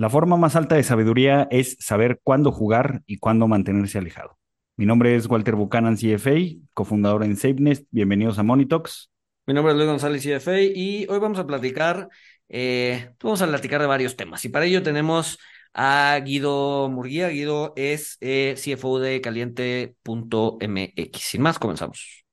[0.00, 4.38] La forma más alta de sabiduría es saber cuándo jugar y cuándo mantenerse alejado.
[4.76, 6.36] Mi nombre es Walter Buchanan, CFA,
[6.72, 7.84] cofundador en SafeNest.
[7.90, 9.10] Bienvenidos a Monitox.
[9.44, 12.08] Mi nombre es Luis González, CFA, y hoy vamos a platicar,
[12.48, 14.44] eh, vamos a platicar de varios temas.
[14.44, 15.40] Y para ello tenemos
[15.74, 17.26] a Guido Murguía.
[17.30, 21.18] Guido es eh, CFO de caliente.mx.
[21.18, 22.24] Sin más, comenzamos.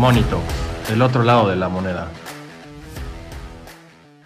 [0.00, 0.40] Monito,
[0.90, 2.10] el otro lado de la moneda.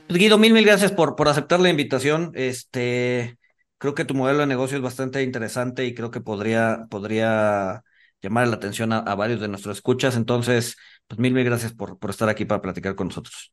[0.09, 2.31] Guido, mil, mil gracias por, por aceptar la invitación.
[2.35, 3.39] Este,
[3.79, 7.83] creo que tu modelo de negocio es bastante interesante y creo que podría, podría
[8.23, 10.17] llamar la atención a, varios de nuestros escuchas.
[10.17, 10.77] Entonces,
[11.09, 13.53] pues mil, mil gracias por, por estar aquí para platicar con nosotros.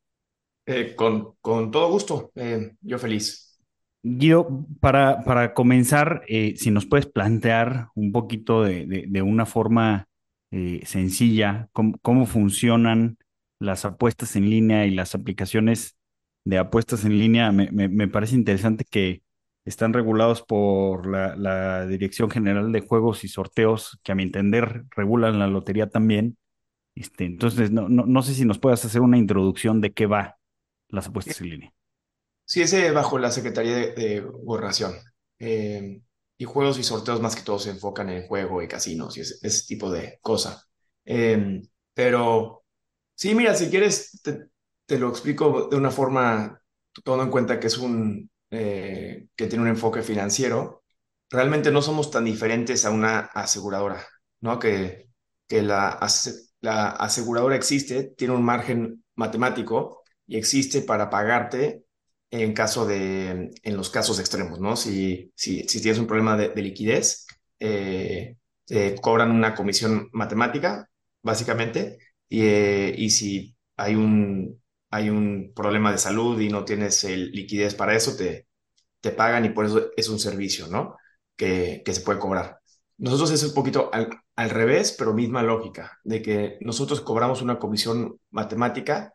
[0.67, 3.59] Eh, con, con todo gusto, eh, yo feliz.
[4.03, 9.47] Guido, para, para comenzar, eh, si nos puedes plantear un poquito de, de, de una
[9.47, 10.07] forma
[10.51, 13.17] eh, sencilla, cómo, funcionan
[13.59, 15.97] las apuestas en línea y las aplicaciones
[16.43, 17.51] de apuestas en línea.
[17.51, 19.23] Me, parece interesante que
[19.63, 25.39] están regulados por la, Dirección General de Juegos y Sorteos, que a mi entender regulan
[25.39, 26.37] la lotería también.
[26.95, 30.37] Este, entonces, no, no, sé si nos puedas hacer una introducción de qué va
[30.89, 31.73] las apuestas en línea.
[32.43, 34.91] Sí, ese bajo la Secretaría de, de Gobernación.
[35.39, 36.01] Eh,
[36.41, 39.67] y juegos y sorteos más que todo se enfocan en juego y casinos y ese,
[39.67, 40.67] tipo de cosas.
[41.05, 41.61] Em,
[41.93, 42.63] pero
[43.15, 46.59] sí, mira, si quieres, te, lo explico de una forma,
[47.03, 50.83] tomando en cuenta que es un, eh, que tiene un enfoque financiero.
[51.29, 54.03] Realmente no somos tan diferentes a una aseguradora,
[54.39, 54.57] ¿no?
[54.57, 55.09] Que,
[55.47, 61.85] que la aseguradora existe, tiene un margen matemático y existe para pagarte
[62.31, 64.75] en caso de, en los casos extremos, ¿no?
[64.75, 67.27] Si, si, tienes un problema de, liquidez,
[67.59, 70.89] eh, cobran una comisión matemática,
[71.21, 77.03] básicamente, y, eh, y si hay un, hay un problema de salud y no tienes
[77.03, 78.47] el liquidez para eso, te,
[79.01, 80.95] te pagan y por eso es un servicio, ¿no?
[81.35, 82.59] Que, que se puede cobrar.
[82.97, 87.59] Nosotros es un poquito al, al revés, pero misma lógica, de que nosotros cobramos una
[87.59, 89.13] comisión matemática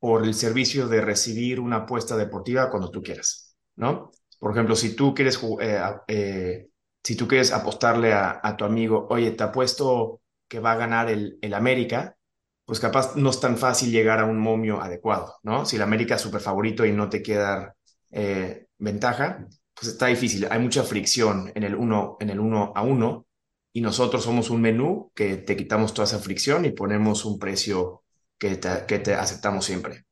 [0.00, 4.10] por el servicio de recibir una apuesta deportiva cuando tú quieras, ¿no?
[4.38, 6.68] Por ejemplo, si tú quieres, eh, eh,
[7.04, 11.38] si tú quieres apostarle a, tu amigo, oye, te apuesto que va a ganar el,
[11.42, 12.16] el América,
[12.64, 15.66] pues capaz no es tan fácil llegar a un momio adecuado, ¿no?
[15.66, 17.76] Si el América es súper favorito y no te queda
[18.10, 20.46] eh, ventaja, pues está difícil.
[20.50, 23.26] Hay mucha fricción en el uno, en el uno a uno
[23.72, 28.04] y nosotros somos un menú que te quitamos toda esa fricción y ponemos un precio
[28.40, 30.04] que te, aceptamos siempre.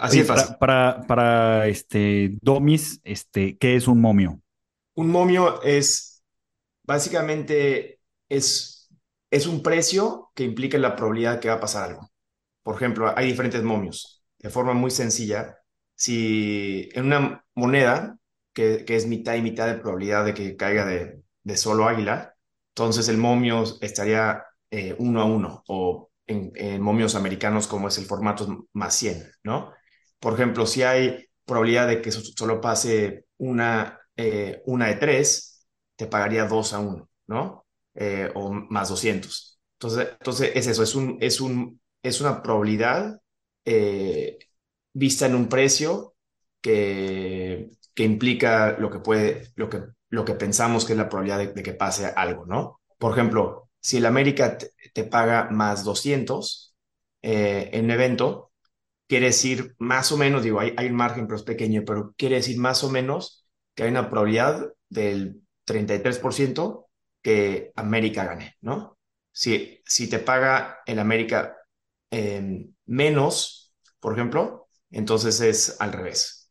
[0.00, 0.56] Así es fácil.
[0.58, 4.40] Para, para, este, Domis, este, ¿qué es un momio?
[4.94, 6.24] Un momio es
[6.82, 8.88] básicamente es,
[9.30, 12.10] es un precio que implica la probabilidad que va a pasar algo.
[12.62, 14.24] Por ejemplo, hay diferentes momios.
[14.38, 15.58] De forma muy sencilla,
[15.94, 18.18] si en una moneda
[18.52, 22.34] que, que es mitad y mitad de probabilidad de que caiga de, de solo águila,
[22.74, 28.04] entonces el momio estaría eh, uno a uno o en, momios americanos como es el
[28.04, 29.72] formato más 100, ¿no?
[30.20, 35.66] Por ejemplo, si hay probabilidad de que solo pase una, eh, una de tres,
[35.96, 37.66] te pagaría dos a uno, ¿no?
[37.94, 39.60] Eh, o más 200.
[39.74, 43.20] Entonces, entonces es eso, es, un, es, un, es una probabilidad
[43.64, 44.38] eh,
[44.92, 46.14] vista en un precio
[46.60, 51.54] que, que implica lo que puede, lo que, lo que pensamos que es la probabilidad
[51.54, 52.80] de que pase algo, ¿no?
[52.98, 56.74] Por ejemplo, si el América te, paga más 200
[57.22, 58.52] eh, en evento,
[59.06, 62.36] quiere decir más o menos, digo, hay, hay un margen, pero es pequeño, pero quiere
[62.36, 66.88] decir más o menos que hay una probabilidad del 33%
[67.22, 68.98] que América gane, ¿no?
[69.32, 71.56] Si, si te paga el América
[72.10, 76.50] em, menos, por ejemplo, entonces es al revés.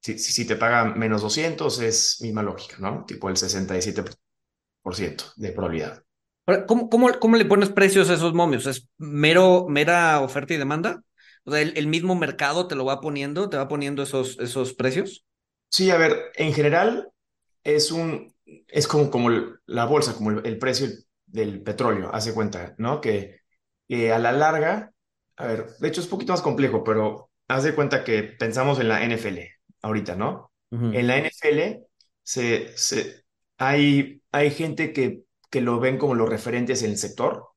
[0.00, 3.04] Si, si, te paga menos 200 es misma lógica, ¿no?
[3.06, 6.04] Tipo el 67% de probabilidad.
[6.66, 8.66] ¿Cómo, cómo, le pones precios a esos momios?
[8.66, 11.02] ¿Es mero, mera oferta y demanda?
[11.44, 15.24] O sea, el, mismo mercado te lo va poniendo, te va poniendo esos, esos precios.
[15.68, 17.10] Sí, a ver, en general
[17.62, 18.34] es un,
[18.68, 19.30] es como, como
[19.66, 20.88] la bolsa, como el, precio
[21.26, 23.00] del petróleo, hace cuenta, ¿no?
[23.00, 23.40] Que,
[24.12, 24.92] a la larga,
[25.36, 28.80] a ver, de hecho es un poquito más complejo, pero haz de cuenta que pensamos
[28.80, 29.38] en la NFL
[29.82, 30.50] ahorita, ¿no?
[30.70, 31.84] En la NFL
[32.22, 33.24] se, se,
[33.58, 37.50] hay, hay gente que que lo ven como los referentes en el sector.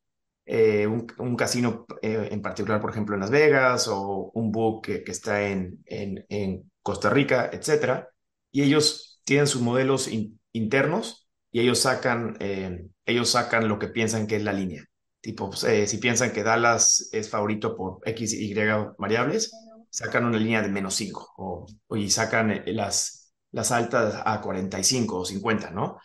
[0.44, 5.02] Eh, un, casino eh, en particular, por ejemplo, en Las Vegas o un book que,
[5.06, 8.04] está en, en, Costa Rica, etc.
[8.52, 10.08] y ellos tienen sus modelos
[10.52, 14.84] internos y ellos sacan, eh, ellos sacan lo que piensan que es la línea.
[15.20, 18.54] Tipo, pues, eh, si piensan que Dallas es favorito por X, Y
[18.98, 19.50] variables,
[19.90, 21.66] sacan una línea de menos 5 o,
[21.96, 25.96] y sacan eh, las, las altas a 45 o 50, ¿no?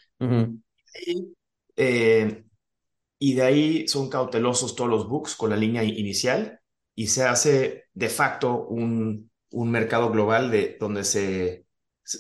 [1.06, 1.36] y,
[1.76, 6.60] y de ahí son cautelosos todos los books con la línea inicial
[6.96, 11.66] y se hace de facto un, un mercado global de, donde, se,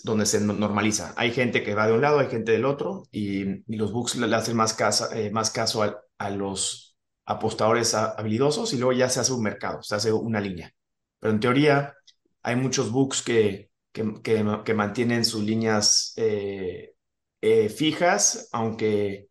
[0.04, 1.14] donde se normaliza.
[1.18, 4.36] Hay gente que va de un lado, hay gente del otro y, los books le
[4.36, 4.78] hacen más,
[5.14, 9.82] eh, más caso a, a, los apostadores habilidosos y luego ya se hace un mercado,
[9.84, 10.74] se hace una línea.
[11.20, 11.96] Pero en teoría
[12.44, 14.22] hay muchos books que, que,
[14.64, 16.94] que, mantienen sus líneas eh,
[17.42, 19.28] eh, fijas, aunque,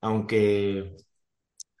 [0.00, 0.96] aunque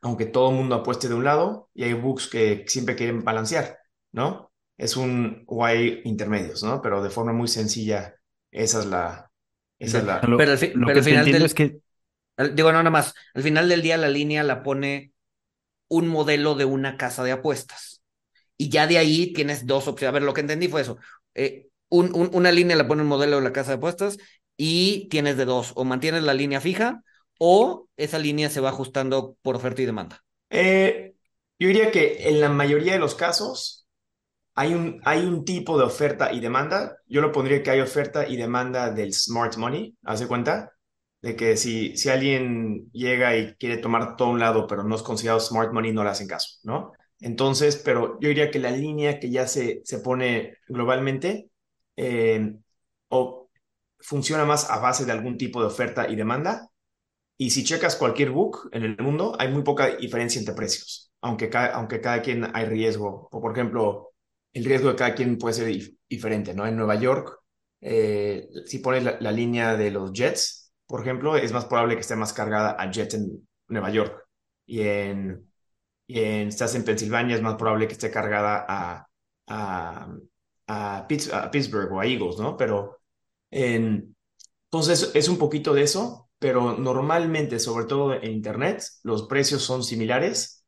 [0.04, 3.78] aunque todo el mundo apueste de un lado, y hay books que siempre quieren balancear,
[4.12, 4.52] ¿no?
[4.76, 6.82] Es un guay intermedios, ¿no?
[6.82, 8.14] Pero de forma muy sencilla,
[8.50, 9.30] esa es la...
[9.78, 10.20] Esa es la...
[10.20, 11.78] pero al, final del, es que...
[12.52, 15.12] digo, no, nada más, al final del día la línea la pone
[15.88, 18.02] un modelo de una casa de apuestas.
[18.58, 20.10] Y ya de ahí tienes dos opciones.
[20.10, 20.98] A ver, lo que entendí fue eso.
[21.34, 24.18] Eh, una línea la pone un modelo de la casa de apuestas
[24.56, 25.72] y tienes de dos.
[25.76, 27.02] O mantienes la línea fija
[27.38, 30.22] o esa línea se va ajustando por oferta y demanda?
[30.50, 31.14] Eh,
[31.58, 33.86] yo diría que en la mayoría de los casos
[34.54, 36.98] hay un, hay un tipo de oferta y demanda.
[37.06, 40.72] Yo lo pondría que hay oferta y demanda del smart money, ¿hace cuenta?
[41.20, 45.02] De que si, si alguien llega y quiere tomar todo un lado, pero no es
[45.02, 46.92] considerado smart money, no le hacen caso, ¿no?
[47.20, 51.48] Entonces, pero yo diría que la línea que ya se, se pone globalmente
[51.96, 52.54] eh,
[53.08, 53.43] o
[54.04, 56.70] funciona más a base de algún tipo de oferta y demanda
[57.36, 61.50] y si checas cualquier book en el mundo, hay muy poca diferencia entre precios, aunque
[61.50, 63.28] cada, aunque cada quien hay riesgo.
[63.30, 64.12] O por ejemplo,
[64.52, 66.66] el riesgo de cada quien puede ser diferente, ¿no?
[66.66, 67.40] En Nueva York,
[67.80, 72.16] eh, si pones la, línea de los Jets, por ejemplo, es más probable que esté
[72.16, 74.26] más cargada a Jets en Nueva York.
[74.66, 75.50] Y en,
[76.06, 79.06] y en estás en Pensilvania, es más probable que esté cargada a,
[79.48, 80.08] a,
[80.68, 82.56] a, Pittsburgh o a Eagles, ¿no?
[82.56, 83.00] Pero
[83.54, 89.82] entonces es un poquito de eso pero normalmente, sobre todo en Internet, los precios son
[89.82, 90.66] similares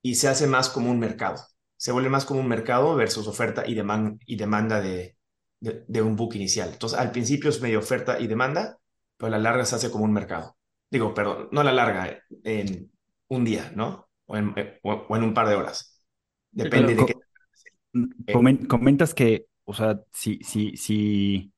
[0.00, 1.36] y se hace más como un mercado.
[1.76, 3.78] Se vuelve más como un mercado versus oferta y,
[4.24, 5.18] y demanda de,
[5.60, 6.70] de, un book inicial.
[6.72, 8.78] Entonces, al principio es medio oferta y demanda,
[9.18, 10.56] pero a la larga se hace como un mercado.
[10.90, 12.90] Digo, perdón, no a la larga, en
[13.28, 14.08] un día, ¿no?
[14.24, 16.02] O en, eh, o, en un par de horas.
[16.50, 18.66] Depende de qué.
[18.66, 21.52] comentas que, o sea, si, si, si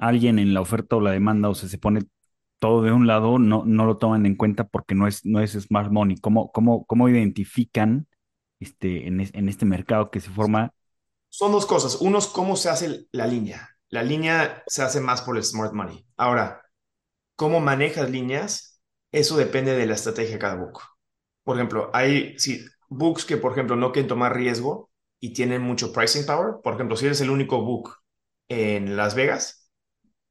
[0.00, 2.02] alguien en la oferta o la demanda, o sea, se pone
[2.58, 5.52] todo de un lado no, no lo toman en cuenta porque no es, no es
[5.52, 6.16] smart money.
[6.18, 8.06] ¿Cómo, cómo, cómo identifican
[8.60, 10.72] este, en, en este mercado que se forma?
[11.30, 11.96] Son dos cosas.
[12.00, 13.70] Uno es cómo se hace la línea.
[13.88, 16.06] La línea se hace más por el smart money.
[16.16, 16.62] Ahora,
[17.34, 18.80] cómo manejas líneas,
[19.10, 20.80] eso depende de la estrategia de cada book.
[21.42, 22.36] Por ejemplo, hay
[22.88, 26.56] books que, por ejemplo, no quieren tomar riesgo y tienen mucho pricing power.
[26.62, 27.96] Por ejemplo, si eres el único book
[28.48, 29.59] en Las Vegas,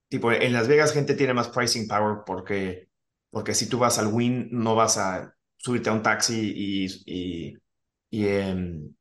[0.10, 2.90] tipo, en Las Vegas gente tiene más pricing power porque,
[3.30, 7.58] porque si tú vas al Win no vas a subirte a un taxi y, y,
[8.10, 8.94] y, em,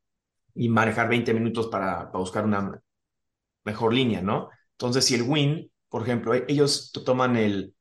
[0.54, 2.80] manejar 20 minutos para, buscar una
[3.64, 4.50] mejor línea, ¿no?
[4.72, 7.74] Entonces, si el Win, por ejemplo, e, ellos toman el,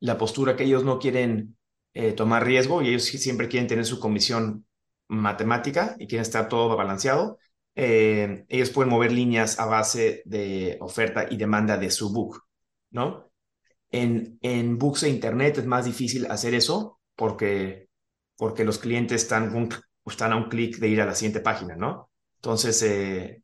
[0.00, 1.56] la postura que ellos no quieren
[1.94, 4.66] eh, tomar riesgo y ellos siempre quieren tener su comisión
[5.08, 7.38] matemática y quieren estar todo balanceado,
[7.74, 12.42] eh, ellos pueden mover líneas a base de oferta y demanda de su book.
[12.92, 13.30] ¿No?
[13.90, 17.88] En, en books e internet es más difícil hacer eso porque,
[18.36, 19.68] porque los clientes están,
[20.06, 22.10] están a un clic de ir a la siguiente página, ¿no?
[22.36, 23.42] Entonces, eh,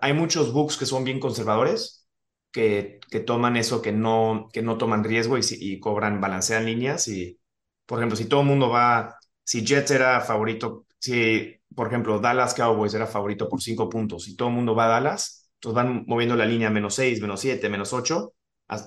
[0.00, 2.08] hay muchos books que son bien conservadores,
[2.50, 7.08] que, que toman eso, que no, que no toman riesgo y, y cobran, balancean líneas.
[7.08, 7.38] Y,
[7.86, 12.54] por ejemplo, si todo el mundo va, si Jets era favorito, si, por ejemplo, Dallas
[12.54, 16.04] Cowboys era favorito por cinco puntos y todo el mundo va a Dallas, entonces van
[16.06, 18.34] moviendo la línea menos seis, menos siete, menos ocho,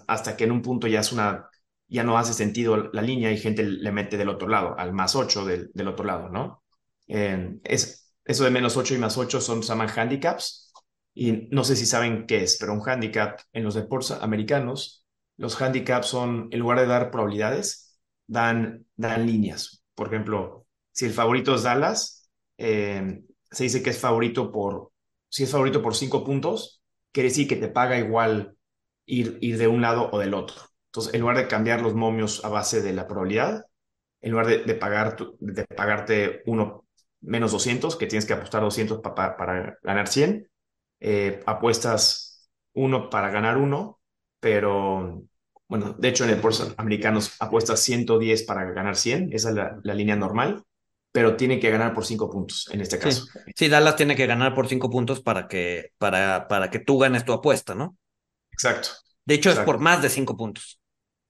[0.07, 1.49] hasta que en un punto ya es una,
[1.87, 5.15] ya no hace sentido la línea y gente le mete del otro lado, al más
[5.15, 6.63] 8 del, del otro lado, ¿no?
[7.07, 10.73] es, eso de menos 8 y más 8 son, se llaman handicaps
[11.13, 15.05] y no sé si saben qué es, pero un handicap en los deportes americanos,
[15.37, 19.83] los handicaps son, en lugar de dar probabilidades, dan, dan líneas.
[19.93, 24.91] Por ejemplo, si el favorito es Dallas, eh, se dice que es favorito por,
[25.29, 28.54] si es favorito por 5 puntos, quiere decir que te paga igual
[29.05, 30.55] ir, ir de un lado o del otro.
[30.87, 33.65] Entonces, en lugar de cambiar los momios a base de la probabilidad,
[34.21, 36.85] en lugar de, de pagar de pagarte uno
[37.21, 40.47] menos 200, que tienes que apostar 200 para ganar 100,
[40.99, 43.99] eh, apuestas uno para ganar uno
[44.39, 45.23] pero
[45.67, 49.79] bueno, de hecho en el deportes americanos apuesta 110 para ganar 100, esa es la,
[49.81, 50.63] la línea normal,
[51.11, 53.25] pero tiene que ganar por 5 puntos en este caso.
[53.55, 57.25] sí, Dallas tiene que ganar por cinco puntos para que, para, para que tú ganes
[57.25, 57.97] tu apuesta, ¿no?
[58.55, 58.89] Exacto.
[59.25, 60.79] De hecho, es por más de cinco puntos.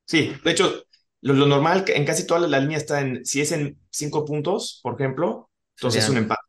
[0.05, 0.83] Sí, de hecho,
[1.21, 4.79] lo, lo normal en casi toda la línea está en, si es en 5 puntos,
[4.83, 6.41] por ejemplo, entonces es un empate.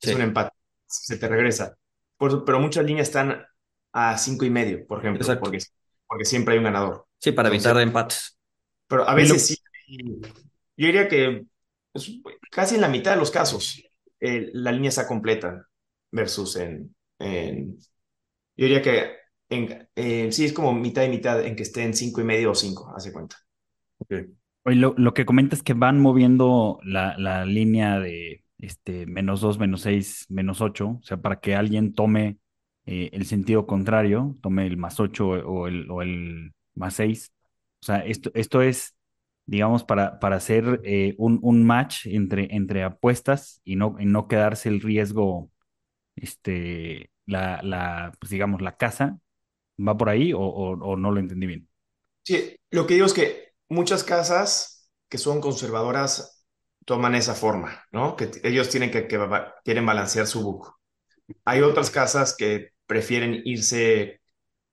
[0.00, 0.54] Es un empate.
[0.86, 1.76] Se te regresa.
[2.16, 3.44] Por- pero muchas líneas están
[3.92, 5.40] a cinco y medio, por ejemplo, Exacto.
[5.42, 5.58] porque,
[6.06, 7.06] porque siempre hay un ganador.
[7.18, 8.38] Sí, para Entonces- evitar empates.
[8.86, 9.56] Pero a veces sí.
[9.88, 11.44] Yo diría que
[11.92, 12.10] pues,
[12.50, 13.82] casi en la mitad de los casos
[14.20, 15.66] eh, la línea está completa
[16.10, 19.16] versus en, en- yo diría que
[19.52, 22.52] en, en- sí es como mitad y mitad en que esté en cinco y medio
[22.52, 23.36] o cinco, hace cuenta.
[24.64, 29.40] Oye, lo, lo que comentas es que van moviendo la, la línea de este, menos
[29.40, 32.38] 2, menos 6, menos 8, o sea, para que alguien tome
[32.86, 37.32] eh, el sentido contrario, tome el más 8 o el, o el más 6.
[37.82, 38.94] O sea, esto, esto es,
[39.46, 44.28] digamos, para, para hacer eh, un, un match entre, entre apuestas y no, y no
[44.28, 45.50] quedarse el riesgo,
[46.16, 49.18] este, la, la, pues digamos, la casa.
[49.78, 51.68] ¿Va por ahí o, no lo entendí bien?
[52.22, 56.44] Sí, lo que digo es que muchas casas que son conservadoras
[56.84, 58.16] toman esa forma, ¿no?
[58.16, 60.74] Que ellos tienen que, que balancear su book.
[61.44, 64.20] Hay otras casas que prefieren irse,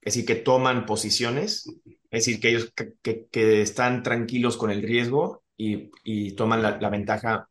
[0.02, 5.44] es decir, que toman posiciones, es decir, que ellos que, están tranquilos con el riesgo
[5.58, 7.50] y, y toman la, la ventaja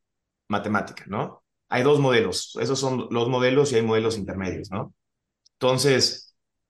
[0.49, 1.45] matemática, ¿no?
[1.69, 4.95] Hay dos modelos, esos son los modelos y hay modelos intermedios, ¿no?
[5.55, 6.28] Entonces,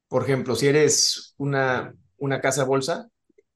[0.09, 3.09] por ejemplo, si eres una, una casa bolsa,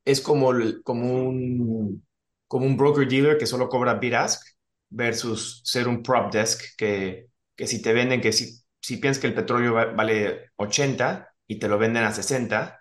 [0.04, 0.52] es como,
[0.84, 2.06] como un,
[2.48, 4.42] como un broker dealer que solo cobra bid ask
[4.90, 9.28] versus ser un prop desk que, que si te venden, que si, si piensas que
[9.28, 12.80] el petróleo va- vale 80 y te lo venden a 60,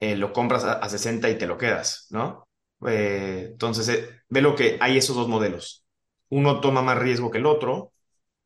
[0.00, 2.48] eh, lo compras a, a 60 y te lo quedas, ¿no?
[2.86, 5.84] Eh, entonces, eh, ve lo que hay esos dos modelos.
[6.30, 7.92] Uno toma más riesgo que el otro,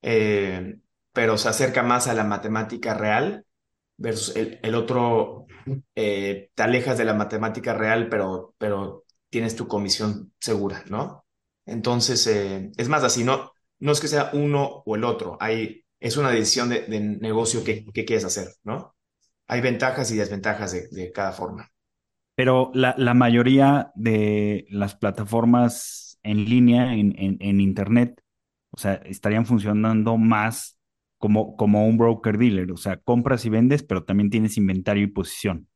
[0.02, 0.76] eh,
[1.12, 3.43] pero se acerca más a la matemática real
[3.96, 5.46] versus el, el otro,
[5.94, 11.24] eh, te alejas de la matemática real, pero, pero tienes tu comisión segura, ¿no?
[11.66, 15.84] Entonces, eh, es más así, no, no es que sea uno o el otro, hay,
[16.00, 18.94] es una decisión de, negocio que, que quieres hacer, ¿no?
[19.46, 21.70] Hay ventajas y desventajas de, de cada forma.
[22.34, 28.20] Pero la, la mayoría de las plataformas en línea, en, en, en Internet,
[28.70, 30.73] o sea, estarían funcionando más
[31.24, 35.06] como, como un broker dealer, o sea, compras y vendes, pero también tienes inventario y
[35.06, 35.68] posición.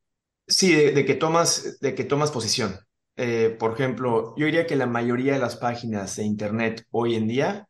[0.46, 2.78] Sí, de, de que tomas, de que tomas posición.
[3.16, 7.28] Eh, por ejemplo, yo diría que la mayoría de las páginas de Internet hoy en
[7.28, 7.68] día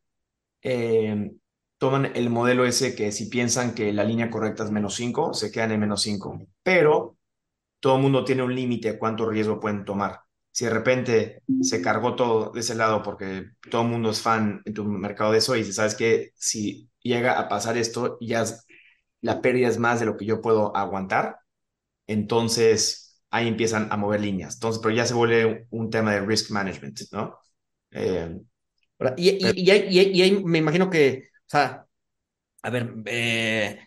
[0.62, 1.32] eh,
[1.78, 5.52] toman el modelo ese que si piensan que la línea correcta es menos 5, se
[5.52, 6.38] quedan en menos 5.
[6.62, 7.18] Pero
[7.80, 10.20] todo el mundo tiene un límite a cuánto riesgo pueden tomar.
[10.52, 14.62] Si de repente se cargó todo de ese lado porque todo el mundo es fan
[14.64, 18.44] en tu mercado de eso y sabes que si llega a pasar esto, ya
[19.22, 21.38] la pérdida es más de lo que yo puedo aguantar,
[22.06, 24.54] entonces ahí empiezan a mover líneas.
[24.56, 27.38] Entonces, pero ya se vuelve un tema de risk management, ¿no?
[27.92, 28.40] Eh,
[29.16, 29.70] Y, y,
[30.22, 31.86] hay- me imagino que, o sea,
[32.62, 33.80] a ver, eh,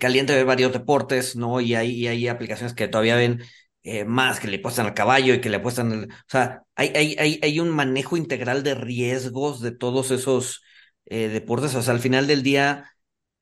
[0.00, 1.60] Caliente ve varios deportes, ¿no?
[1.60, 3.42] Y hay, hay aplicaciones que todavía ven
[3.82, 6.04] eh, más, que le apuestan al caballo y que le apuestan.
[6.12, 10.62] O sea, hay, hay, hay, hay un manejo integral de riesgos de todos esos
[11.10, 11.74] eh, deportes.
[11.76, 12.92] O sea, al final del día,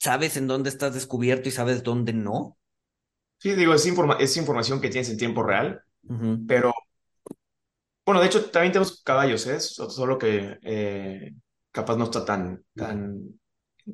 [0.00, 2.58] sabes en dónde estás descubierto y sabes dónde no.
[3.38, 5.82] sí, digo, es, informa- es información que tienes en tiempo real,
[6.46, 6.72] pero
[8.04, 9.60] bueno, de hecho también tenemos caballos, ¿eh?
[9.60, 11.34] So- Solo que eh,
[11.70, 13.38] capaz no está tan, tan,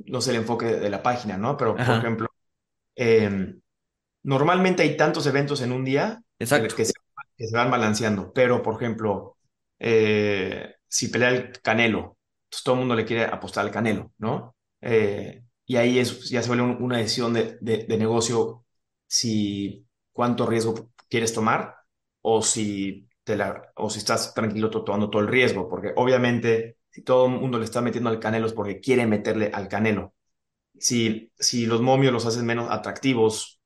[0.07, 1.57] no sé el enfoque de, de la página, ¿no?
[1.57, 1.99] Pero, por Ajá.
[1.99, 2.29] ejemplo,
[2.97, 3.55] eh,
[4.25, 6.75] normalmente hay tantos eventos en un día que, Exacto.
[6.75, 6.95] que se,
[7.39, 9.39] que se van balanceando, pero, por ejemplo,
[9.81, 12.14] eh, si pelea el Canelo,
[12.55, 14.57] entonces todo el mundo le quiere apostar al Canelo, ¿no?
[14.81, 18.65] Eh, y ahí es, ya se vuelve un- una decisión de, de, de negocio
[19.07, 21.77] si cuánto riesgo quieres tomar
[22.23, 26.79] o si, te la, o si estás tranquilo to- tomando todo el riesgo, porque obviamente
[26.91, 30.15] si todo el mundo le está metiendo al Canelo es porque quiere meterle al Canelo.
[30.79, 33.61] Si, si los momios los hacen menos atractivos,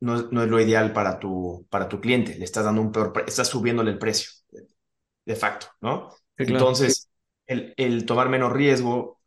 [0.00, 2.92] no es, no es lo ideal para tu, para tu cliente, le estás dando un
[2.92, 4.68] peor, estás subiéndole el precio, de,
[5.26, 6.10] de facto, ¿no?
[6.38, 6.74] Sí, claro.
[6.76, 7.10] Entonces,
[7.46, 9.20] el, tomar menos riesgo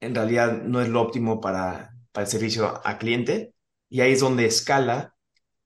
[0.00, 3.54] en realidad no es lo óptimo para, para el servicio a cliente
[3.88, 5.14] y ahí es donde escala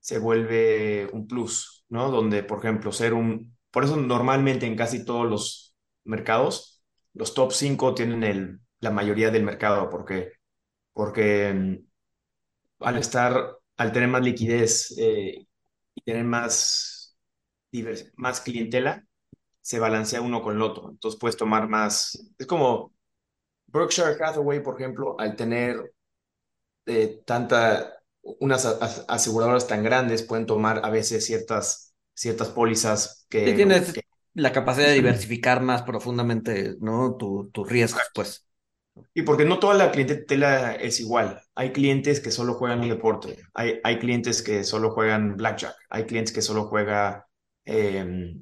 [0.00, 2.10] se vuelve un plus, ¿no?
[2.10, 3.56] Donde, por ejemplo, ser un...
[3.70, 9.30] Por eso normalmente en casi todos los mercados, los top 5 tienen el, la mayoría
[9.30, 10.32] del mercado porque,
[10.94, 11.76] porque mm,
[12.80, 15.46] al estar, al tener más liquidez eh,
[16.04, 17.16] tener más,
[17.72, 19.04] divers- más clientela,
[19.60, 20.90] se balancea uno con el otro.
[20.90, 22.32] Entonces puedes tomar más.
[22.38, 22.92] Es como
[23.68, 25.92] Berkshire Hathaway, por ejemplo, al tener
[26.86, 28.66] eh, tanta, unas
[29.08, 34.02] aseguradoras tan grandes, pueden tomar a veces ciertas, ciertas pólizas Sí que, tienes que-
[34.34, 37.16] la capacidad de diversificar más profundamente, ¿no?
[37.16, 38.46] Tu- tus riesgos, pues.
[39.14, 41.40] Y porque no toda la clientela es igual.
[41.54, 43.38] Hay clientes que solo juegan un deporte.
[43.54, 45.74] Hay, hay clientes que solo juegan blackjack.
[45.90, 47.22] Hay clientes que solo juegan,
[47.64, 48.34] eh,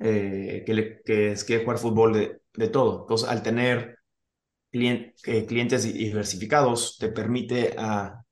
[0.00, 3.02] eh, que, le- que es- quiere jugar fútbol de, de todo.
[3.02, 3.98] Entonces, al tener
[5.24, 8.22] eh, clientes diversificados, te permite a,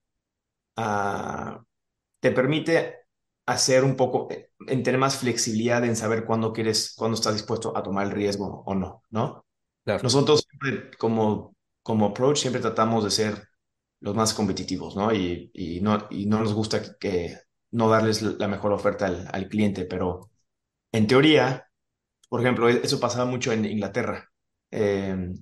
[0.76, 1.64] a-
[2.21, 2.97] te permite
[3.47, 7.76] hacer un poco, eh, en tener más flexibilidad en saber cuándo quieres, cuándo estás dispuesto
[7.76, 9.47] a tomar el riesgo o no, ¿no?
[9.85, 10.02] Claro.
[10.02, 13.49] Nosotros siempre, como, como approach, siempre tratamos de ser
[14.00, 15.12] los más competitivos, ¿no?
[15.14, 17.38] Y, y no, y no nos gusta que, que
[17.73, 20.30] no darles la mejor oferta al, al cliente, pero
[20.96, 21.68] en teoría,
[22.30, 24.30] por ejemplo, e- eso pasaba mucho en Inglaterra,
[24.72, 25.34] eh,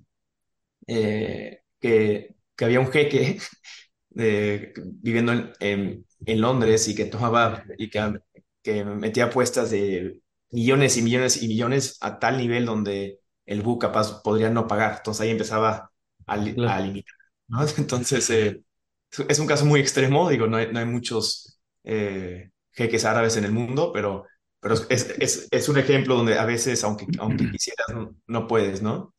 [0.87, 3.38] eh, que, que había un jeque
[4.11, 8.21] de- viviendo en, en- en Londres y que tomaba y que,
[8.62, 13.78] que metía apuestas de millones y millones y millones a tal nivel donde el BU
[13.78, 14.97] capaz podría no pagar.
[14.99, 15.90] Entonces ahí empezaba
[16.26, 17.16] a, a limitar,
[17.49, 17.66] ¿no?
[17.78, 18.62] Entonces eh,
[19.11, 23.37] es es un caso muy extremo, digo, no hay, no hay muchos eh, jeques árabes
[23.37, 24.26] en el mundo, pero,
[24.62, 28.83] pero es, es, es un ejemplo donde a veces, aunque, aunque quisieras, no, no puedes,
[28.83, 29.14] ¿no?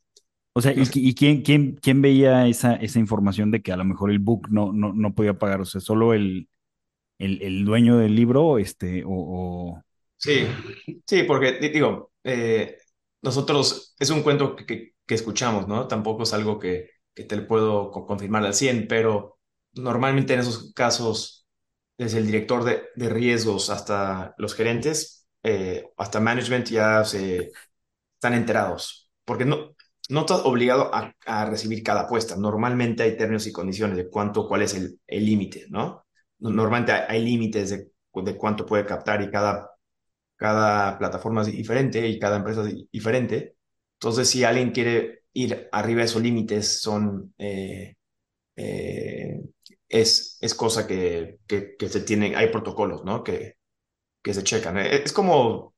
[0.55, 4.11] O sea, ¿y, quién, quién, quién veía esa, esa información de que a lo mejor
[4.11, 5.61] el book no, no, no podía pagar?
[5.61, 6.47] O sea, solo el,
[7.19, 9.83] el, el dueño del libro, este, o, o-
[10.17, 10.47] Sí,
[11.05, 12.77] sí, porque di- digo, eh,
[13.21, 15.87] nosotros es un cuento que, que- que escuchamos, ¿no?
[15.87, 19.37] Tampoco es algo que, que te lo puedo co- confirmar al 100, pero
[19.73, 21.45] normalmente en esos casos,
[21.97, 27.51] desde el director de, de riesgos hasta los gerentes, eh, hasta management ya se
[28.15, 29.75] están enterados, porque no,
[30.09, 31.13] no estás obligado a,
[31.45, 32.35] recibir cada apuesta.
[32.37, 36.05] Normalmente hay términos y condiciones de cuánto, cuál es el límite, ¿no?
[36.39, 39.73] Normalmente hay, hay límites de, de cuánto puede captar y cada
[40.35, 43.55] cada plataforma es diferente y cada empresa es diferente.
[43.93, 47.95] Entonces, si alguien quiere ir arriba de esos límites, son, eh,
[48.55, 49.41] eh,
[49.89, 53.23] es, es cosa que, que, que se tienen, hay protocolos, ¿no?
[53.23, 53.55] Que,
[54.23, 54.77] que se checan.
[54.79, 55.75] Eh, Es como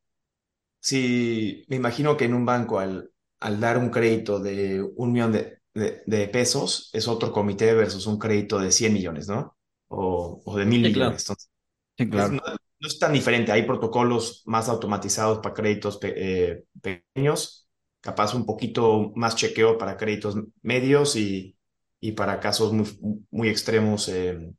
[0.80, 5.32] si, me imagino que en un banco al, al dar un crédito de un millón
[5.34, 9.58] de, de, de pesos, es otro comité versus un crédito de 100 millones, ¿no?
[9.88, 11.22] O, o de mil Sí, millones.
[11.22, 11.24] claro.
[11.24, 11.50] Entonces,
[11.98, 12.34] Sí, es- claro.
[12.34, 12.42] no,
[12.80, 13.52] no es tan diferente.
[13.52, 16.14] Hay protocolos más automatizados para créditos pe-
[16.52, 17.70] eh, pequeños,
[18.02, 21.58] capaz un poquito más chequeo para créditos medios y,
[22.00, 22.88] y para casos muy,
[23.32, 24.54] muy extremos eh,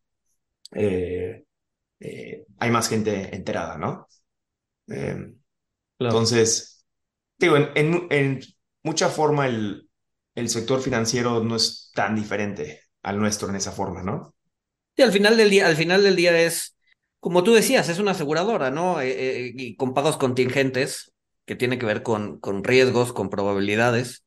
[0.72, 1.45] eh,
[2.00, 4.08] eh, hay más gente enterada, ¿no?
[4.88, 5.34] Eh,
[5.98, 6.26] Claro.
[6.26, 6.84] entonces,
[7.38, 8.40] digo, en, en, mu- en
[8.84, 9.90] mucha forma el,
[10.34, 14.34] el sector financiero no es tan diferente al nuestro en esa forma, ¿no?
[14.96, 16.76] Sí, al final del día, al final del día es,
[17.20, 19.00] como tú decías, es una aseguradora, ¿no?
[19.00, 21.12] Eh, eh, y con pagos contingentes,
[21.44, 24.24] que tiene que ver con, con riesgos, con probabilidades,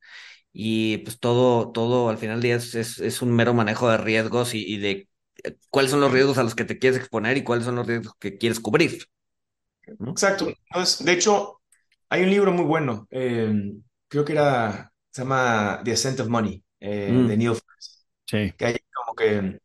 [0.54, 3.98] y pues todo, todo al final del día es, es, es un mero manejo de
[4.00, 5.09] riesgos y, y de
[5.70, 8.16] cuáles son los riesgos a los que te quieres exponer y cuáles son los riesgos
[8.20, 9.06] que quieres cubrir,
[10.00, 10.22] ¿no?
[10.22, 10.48] Exacto.
[10.72, 11.62] Entonces, de hecho,
[12.10, 13.54] hay un libro muy bueno, eh,
[14.08, 18.54] creo que era, se llama The Ascent of Money, eh, de Mm, Neil Ferguson, Sí.
[18.58, 19.60] que hay como que,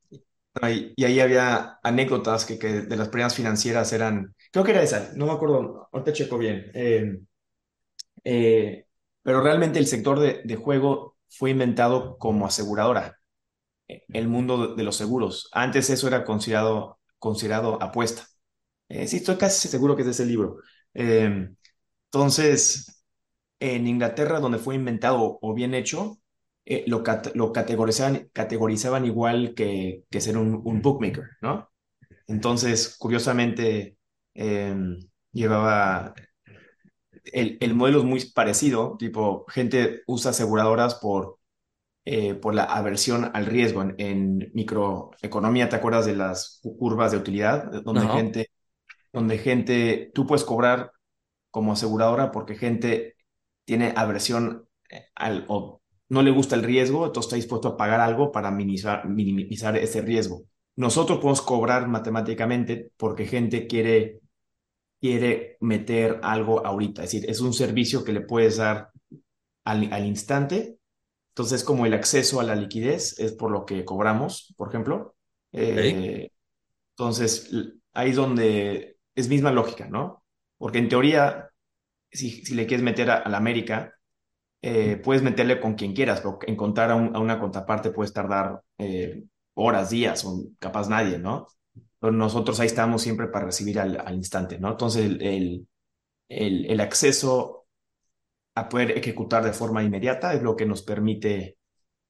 [0.97, 5.13] y ahí había anécdotas que, que de las primeras financieras eran, creo que era esa,
[5.15, 7.19] no me acuerdo, ahorita checo bien, eh,
[8.25, 8.87] eh,
[9.23, 13.19] pero realmente el sector de, de juego fue inventado como aseguradora,
[13.89, 15.49] el mundo de, los seguros.
[15.53, 18.27] Antes eso era considerado, considerado apuesta.
[18.89, 20.59] Eh, sí, estoy casi seguro que es de ese libro.
[20.95, 21.49] Eh,
[22.07, 23.05] entonces,
[23.61, 26.19] en Inglaterra, donde fue inventado o bien hecho,
[26.67, 27.03] eh, lo,
[27.35, 31.71] lo categorizaban, categorizaban igual que, que ser un, un bookmaker, ¿no?
[32.27, 33.99] Entonces, curiosamente,
[34.35, 34.75] eh,
[35.33, 36.15] llevaba,
[37.33, 41.39] el, el modelo es muy parecido, tipo, gente usa aseguradoras por,
[42.05, 43.83] eh, por la aversión al riesgo.
[43.83, 47.71] En, en microeconomía, ¿te acuerdas de las cu- curvas de utilidad?
[47.85, 48.09] Donde Ajá.
[48.09, 48.49] gente,
[49.13, 50.93] donde gente, tú puedes cobrar
[51.51, 53.17] como aseguradora porque gente
[53.65, 58.01] tiene aversión eh, al, o no le gusta el riesgo, entonces está dispuesto a pagar
[58.01, 60.45] algo para minimizar, minimizar ese riesgo.
[60.77, 64.21] Nosotros podemos cobrar matemáticamente porque gente quiere,
[65.01, 68.91] quiere meter algo ahorita, es decir, es un servicio que le puedes dar
[69.65, 70.79] al, al instante,
[71.35, 75.17] entonces como el acceso a la liquidez es por lo que cobramos, por ejemplo.
[75.53, 76.31] Eh,
[76.97, 77.51] entonces,
[77.93, 80.25] ahí es donde es misma lógica, ¿no?
[80.59, 81.51] Porque en teoría,
[82.13, 83.95] si, si le quieres meter a, a la América,
[84.63, 88.63] eh, puedes meterle con quien quieras, pero encontrar a, un, a una contraparte puede tardar
[88.79, 91.49] eh, horas, días, o capaz nadie, ¿no?
[92.01, 94.71] Pero nosotros ahí estamos siempre para recibir al, al instante, ¿no?
[94.73, 95.05] Entonces,
[96.29, 97.64] el, el acceso
[98.55, 101.59] a poder ejecutar de forma inmediata es lo que nos permite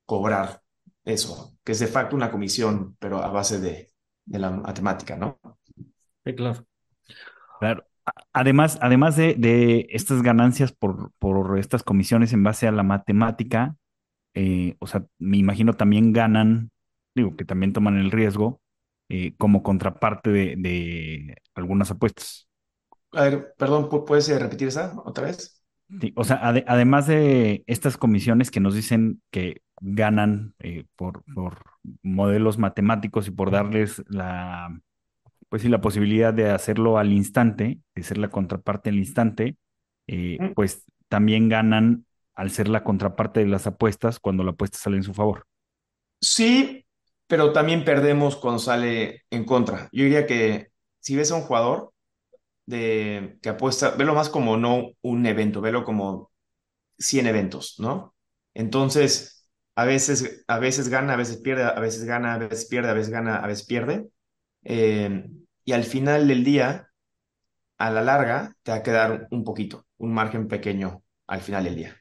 [0.06, 0.62] cobrar
[1.04, 3.92] eso, que es de facto una comisión, pero a base de,
[4.26, 5.40] de la matemática, ¿no?
[6.24, 6.66] Sí, claro.
[7.58, 7.84] Claro.
[8.32, 13.76] Además, además de, de estas ganancias por, por estas comisiones en base a la matemática,
[14.34, 16.70] eh, o sea, me imagino también ganan,
[17.14, 18.60] digo, que también toman el riesgo
[19.10, 22.48] eh, como contraparte de, de algunas apuestas.
[23.12, 25.63] A ver, perdón, ¿pu- ¿puedes eh, repetir esa otra vez?
[26.00, 31.24] Sí, o sea, ade- además de estas comisiones que nos dicen que ganan eh, por,
[31.34, 31.58] por
[32.02, 34.80] modelos matemáticos y por darles la,
[35.50, 39.58] pues sí, la posibilidad de hacerlo al instante, de ser la contraparte al instante,
[40.08, 44.98] eh, pues también ganan al ser la contraparte de las apuestas cuando la apuesta sale
[44.98, 45.46] en su favor.
[46.20, 46.86] Sí,
[47.26, 49.88] pero también perdemos cuando sale en contra.
[49.92, 50.70] Yo diría que
[51.00, 51.92] si ves a un jugador
[52.66, 56.30] de, que apuesta, velo más como no un evento, velo como
[56.98, 58.14] 100 eventos, ¿no?
[58.54, 62.90] Entonces, a veces, a veces gana, a veces pierde, a veces gana, a veces pierde,
[62.90, 64.08] a veces gana, a veces pierde.
[64.64, 65.26] Eh,
[65.64, 66.88] y al final del día,
[67.78, 71.76] a la larga, te va a quedar un poquito, un margen pequeño al final del
[71.76, 71.96] día.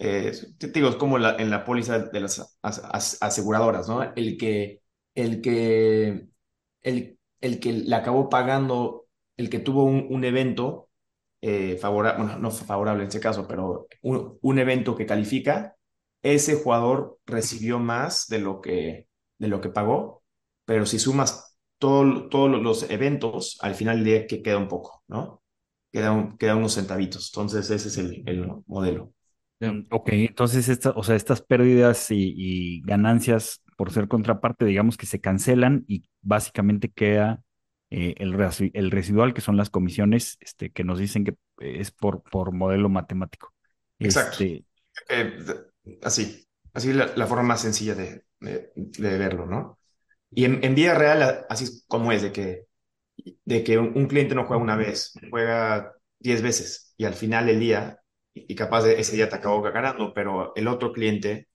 [0.00, 4.02] Eh, te digo, es como la- en la póliza de las as- as- aseguradoras, ¿no?
[4.14, 4.82] El que,
[5.14, 6.28] el que,
[6.82, 9.03] el, el que le acabó pagando,
[9.36, 10.90] el que tuvo un, evento
[11.40, 15.76] eh, favorable, bueno, no favorable en ese caso, pero un, evento que califica,
[16.22, 20.22] ese jugador recibió más de lo que, de lo que pagó,
[20.64, 25.02] pero si sumas todo- todos los eventos, al final del día que queda un poco,
[25.08, 25.42] ¿no?
[25.92, 27.30] Queda, queda unos centavitos.
[27.32, 29.12] Entonces, ese es el, el modelo.
[29.60, 35.06] Mm, Ok, entonces esta, o sea, estas pérdidas y ganancias por ser contraparte, digamos que
[35.06, 37.43] se cancelan y básicamente queda
[37.94, 38.34] eh, el,
[38.74, 42.88] el residual, que son las comisiones, este, que nos dicen que es por, por modelo
[42.88, 43.54] matemático.
[44.02, 44.38] Exacto.
[44.38, 44.64] Este,
[45.10, 45.38] Eh,
[46.02, 49.78] así, así la, la forma más sencilla de, de- de verlo, ¿no?
[50.30, 52.66] Y en, en vida real, así es como es, de que,
[53.44, 57.46] de que un, un cliente no juega una vez, juega 10 veces y al final
[57.46, 58.00] del día,
[58.34, 61.48] y, capaz de ese día te acabó ganando, pero el otro cliente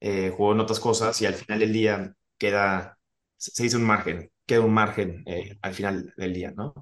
[0.00, 2.98] eh, jugó en otras cosas y al final del día queda,
[3.38, 6.74] se dice un margen, queda un margen eh, al final del día, ¿no?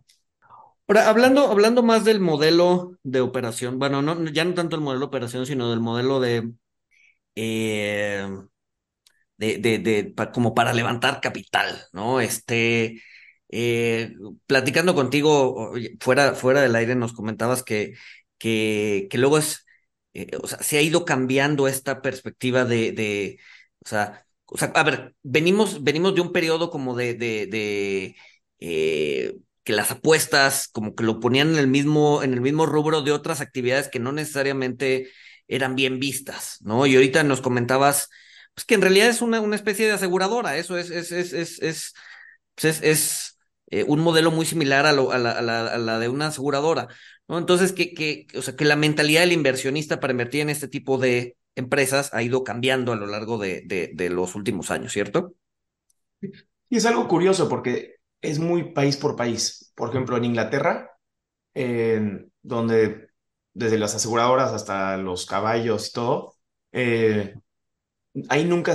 [0.89, 5.01] Ahora, hablando, hablando más del modelo de operación, bueno, no, ya no tanto el modelo
[5.01, 6.53] de operación, sino del modelo de,
[7.37, 8.29] eh,
[9.37, 12.21] de, de, de- pa- como para levantar capital, ¿no?
[12.21, 13.03] Este,
[13.49, 14.15] eh,
[14.47, 17.95] platicando contigo fuera, fuera del aire, nos comentabas que,
[18.39, 19.67] que, que luego es,
[20.43, 23.39] o sea, se ha ido cambiando esta perspectiva de, de,
[23.85, 28.17] o sea, o sea, a ver, venimos, venimos de un periodo como de, de,
[28.59, 33.03] eh, que las apuestas como que lo ponían en el mismo, en el mismo rubro
[33.03, 35.09] de otras actividades que no necesariamente
[35.49, 36.87] eran bien vistas, ¿no?
[36.87, 38.09] Y ahorita nos comentabas
[38.55, 41.61] pues que en realidad es una, una especie de aseguradora, eso es, es, es, es,
[41.63, 41.95] es,
[42.55, 46.89] pues es, eh, un modelo muy similar a, lo, la, a la de una aseguradora,
[47.29, 47.39] ¿no?
[47.39, 50.99] Entonces, que, que, o sea, que la mentalidad del inversionista para invertir en este tipo
[50.99, 55.35] de empresas ha ido cambiando a lo largo de, de, los últimos años, ¿cierto?
[56.21, 59.73] Y es algo curioso porque es muy país por país.
[59.75, 60.91] Por ejemplo, en Inglaterra,
[62.43, 63.09] donde
[63.53, 66.37] desde las aseguradoras hasta los caballos y todo,
[66.73, 67.35] eh,
[68.29, 68.75] ahí nunca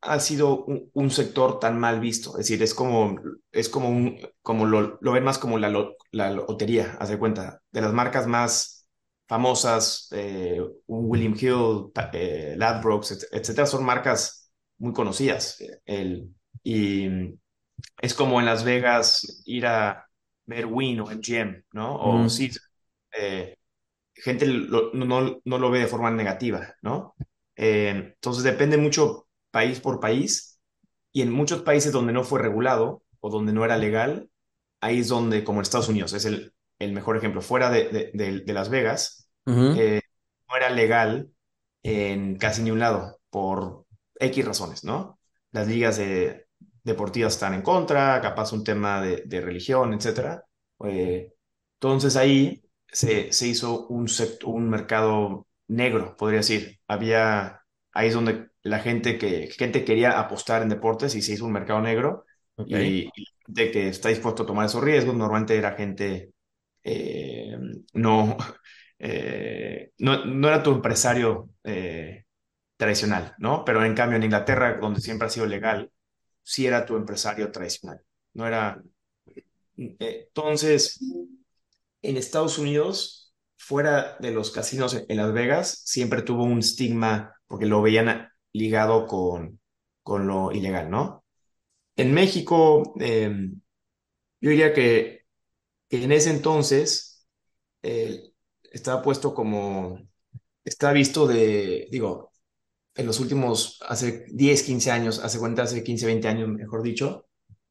[0.00, 2.30] ha sido un, sector tan mal visto.
[2.32, 3.16] Es decir, es como,
[3.52, 7.18] es como un, como lo, lo ven más como la, lo- la lotería, haz de
[7.18, 8.73] cuenta, de las marcas más
[9.28, 15.60] famosas, eh, un William Hill, eh, Ladbrokes, et- etcétera, son marcas muy conocidas.
[15.60, 17.08] eh, El, y
[18.00, 20.08] es como en Las Vegas ir a
[20.46, 21.96] ver Wynn o MGM, ¿no?
[21.96, 22.28] O Mm.
[22.28, 22.50] sí,
[23.18, 23.56] eh,
[24.14, 27.14] gente lo- no, no- no lo ve de forma negativa, ¿no?
[27.56, 30.60] Eh, entonces depende mucho país por país
[31.12, 34.30] y en muchos países donde no fue regulado o donde no era legal,
[34.80, 37.40] ahí es donde, como en Estados Unidos, es el, el mejor ejemplo.
[37.42, 39.70] Fuera de, de- de- Las Vegas, Ujú.
[39.72, 40.00] eh,
[40.48, 41.30] no era legal
[41.82, 43.86] en casi ni un lado por
[44.18, 45.18] X razones, ¿no?
[45.52, 46.46] Las ligas de-
[46.82, 50.44] deportivas están en contra, capaz un tema de, religión, etcétera.
[50.84, 51.32] Eh,
[51.80, 56.80] entonces ahí se, se hizo un, sect- un mercado negro, podría decir.
[56.88, 61.44] Había, ahí es donde la gente que gente quería apostar en deportes y se hizo
[61.46, 62.24] un mercado negro
[62.64, 66.32] Y, y de que está dispuesto a tomar esos riesgos, normalmente era gente
[66.84, 67.56] eh,
[67.94, 68.36] no,
[68.98, 72.24] eh, no, no, era tu empresario eh,
[72.76, 73.64] tradicional, ¿no?
[73.64, 75.90] Pero en cambio en Inglaterra, donde siempre ha sido legal,
[76.42, 78.00] sí era tu empresario tradicional,
[78.34, 78.82] no era...
[79.76, 81.00] Entonces,
[82.02, 87.66] en Estados Unidos, fuera de los casinos en Las Vegas, siempre tuvo un estigma porque
[87.66, 89.60] lo veían ligado con,
[90.02, 91.24] con lo ilegal, ¿no?
[91.96, 95.23] En México, yo diría que,
[95.98, 97.26] que, en ese entonces
[97.82, 98.32] eh,
[98.72, 99.98] estaba puesto como,
[100.64, 102.32] está visto de, digo,
[102.94, 107.26] en los últimos, hace 10, 15 años, hace cuenta, hace 15, 20 años, mejor dicho,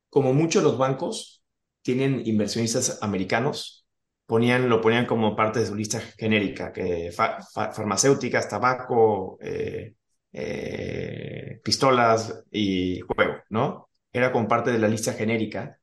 [0.09, 1.43] como muchos los bancos
[1.81, 3.87] tienen inversionistas americanos,
[4.25, 9.95] ponían, lo ponían como parte de su lista genérica, que fa, fa, farmacéuticas, tabaco, eh,
[10.31, 13.89] eh, pistolas y juego, ¿no?
[14.11, 15.79] Era como parte de la lista genérica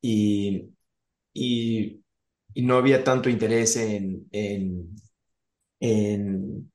[0.00, 0.72] y,
[1.32, 2.02] y,
[2.54, 4.96] y no había tanto interés en, en,
[5.80, 6.72] en,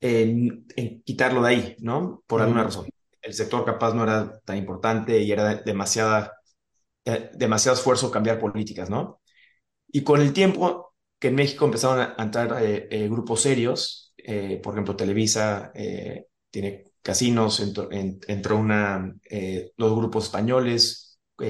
[0.00, 2.22] en, en quitarlo de ahí, ¿no?
[2.26, 2.66] Por alguna mm.
[2.66, 2.88] razón.
[3.22, 6.32] El sector capaz no era tan importante y era demasiada,
[7.04, 9.20] eh, demasiado esfuerzo cambiar políticas, ¿no?
[9.88, 14.60] Y con el tiempo que en México empezaron a entrar eh, eh, grupos serios, eh,
[14.62, 21.03] por ejemplo, Televisa eh, tiene casinos, entró, en, entró una, eh, dos grupos españoles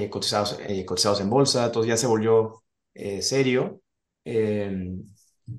[0.09, 2.63] cotizados, cotizados en bolsa, todo ya se volvió
[3.21, 3.81] serio.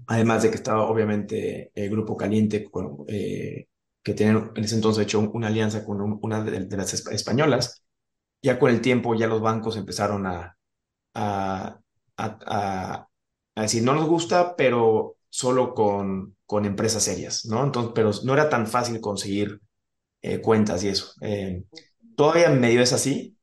[0.07, 5.21] además de que estaba obviamente el Grupo Caliente, con, que tenían en ese entonces hecho
[5.21, 7.83] una alianza con un, una de, de, las españolas.
[8.43, 10.57] Ya con el tiempo ya los bancos empezaron a,
[11.15, 11.81] a
[12.17, 13.09] a,
[13.55, 17.65] a, decir, no nos gusta, pero solo con, con empresas serias, ¿no?
[17.65, 19.61] Entonces, pero no era tan fácil conseguir
[20.23, 21.13] eh, cuentas y eso.
[21.21, 21.65] Eh,
[22.17, 23.36] todavía medio es así,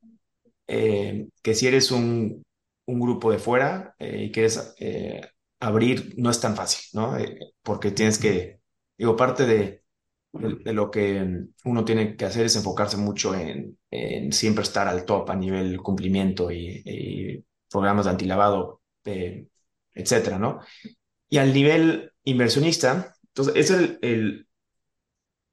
[0.66, 2.42] eh, que si eres un,
[2.86, 4.74] un grupo de fuera y quieres
[5.60, 7.16] abrir, no es tan fácil, ¿no?
[7.62, 8.60] porque tienes que,
[8.98, 9.84] digo, parte de,
[10.34, 15.04] de, lo que uno tiene que hacer es enfocarse mucho en, en siempre estar al
[15.04, 19.48] top a nivel cumplimiento y, programas de antilavado, eh,
[19.92, 20.60] etcétera, ¿no?
[21.28, 24.46] Y al nivel inversionista, entonces, es el,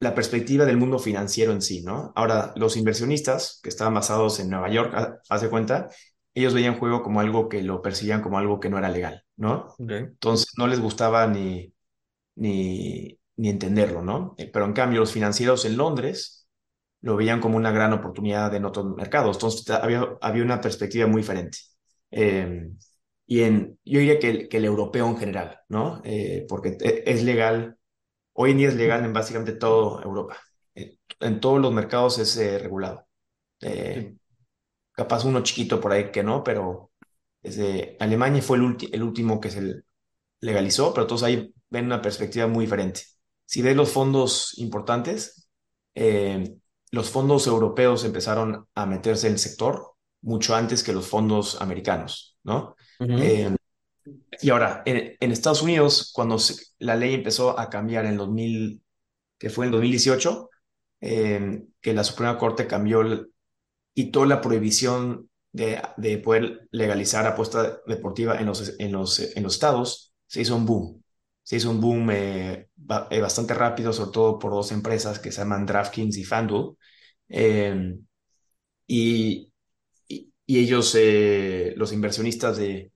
[0.01, 2.11] la perspectiva del mundo financiero en sí, ¿no?
[2.15, 5.89] Ahora, los inversionistas que estaban basados en Nueva York, hace cuenta,
[6.33, 9.75] ellos veían juego como algo que lo percibían como algo que no era legal, ¿no?
[9.77, 9.97] Okay.
[9.97, 11.71] Entonces, no les gustaba ni,
[12.35, 14.35] ni, ni entenderlo, ¿no?
[14.51, 16.47] Pero en cambio, los financieros en Londres
[17.01, 19.35] lo veían como una gran oportunidad en otros mercados.
[19.37, 21.59] Entonces, había, había una perspectiva muy diferente.
[22.09, 22.71] Eh,
[23.27, 26.01] y en, yo diría que el, que el europeo en general, ¿no?
[26.03, 27.77] Eh, porque es legal,
[28.33, 30.37] hoy en día es legal en básicamente toda Europa.
[30.75, 33.07] En, en todos los mercados es eh, regulado.
[33.61, 34.15] Eh,
[34.93, 36.91] capaz uno chiquito por ahí que no, pero
[37.41, 39.83] desde Alemania fue el, el último que se
[40.41, 43.01] legalizó, pero todos ahí ven una perspectiva muy diferente.
[43.45, 45.49] Si ves los fondos importantes,
[45.95, 46.55] eh,
[46.91, 52.37] los fondos europeos empezaron a meterse en el sector mucho antes que los fondos americanos,
[52.43, 52.75] ¿no?
[52.99, 53.21] Uh -huh.
[53.21, 53.55] eh,
[54.41, 56.37] y ahora, en, en, Estados Unidos, cuando
[56.79, 58.83] la ley empezó a cambiar en 2000,
[59.37, 60.49] que fue en 2018,
[61.01, 63.27] eh, que la Suprema Corte cambió,
[63.93, 69.53] quitó la prohibición de, de, poder legalizar apuesta deportiva en los, en, los, en los
[69.53, 71.03] estados, se hizo un boom.
[71.43, 75.65] Se hizo un boom eh, bastante rápido, sobre todo por dos empresas que se llaman
[75.65, 76.77] DraftKings y FanDuel.
[77.29, 77.95] Eh,
[78.87, 79.51] y,
[80.07, 82.91] y ellos, eh, los inversionistas de,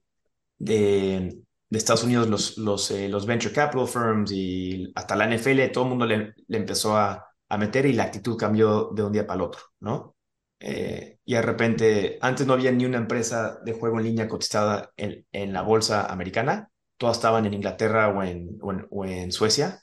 [0.57, 1.37] de,
[1.69, 5.85] de, Estados Unidos, los, los, eh, los venture capital firms y hasta la NFL, todo
[5.85, 9.25] el mundo le, le empezó a, a, meter y la actitud cambió de un día
[9.27, 10.15] para el otro, ¿no?
[10.59, 14.91] Eh, y de repente, antes no había ni una empresa de juego en línea cotizada
[14.97, 19.31] en, en la bolsa americana, todas estaban en Inglaterra o en, o en, o en
[19.31, 19.81] Suecia,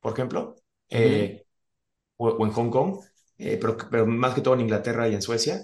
[0.00, 0.56] por ejemplo,
[0.90, 1.44] uh -huh.
[2.18, 3.00] o, o, en Hong Kong,
[3.36, 5.60] pero, pero más que todo en Inglaterra y en Suecia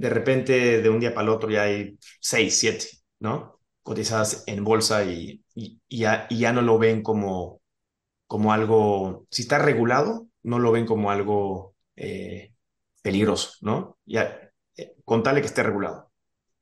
[0.00, 2.86] de repente de un día para el otro ya hay seis, siete,
[3.20, 3.59] ¿no?
[3.90, 7.60] Cotizadas en bolsa y, y, y, ya, y ya, no lo ven como,
[8.28, 12.54] como algo, si está regulado, no lo ven como algo eh,
[13.02, 13.98] peligroso, ¿no?
[14.06, 16.12] Ya, eh, contale que esté regulado.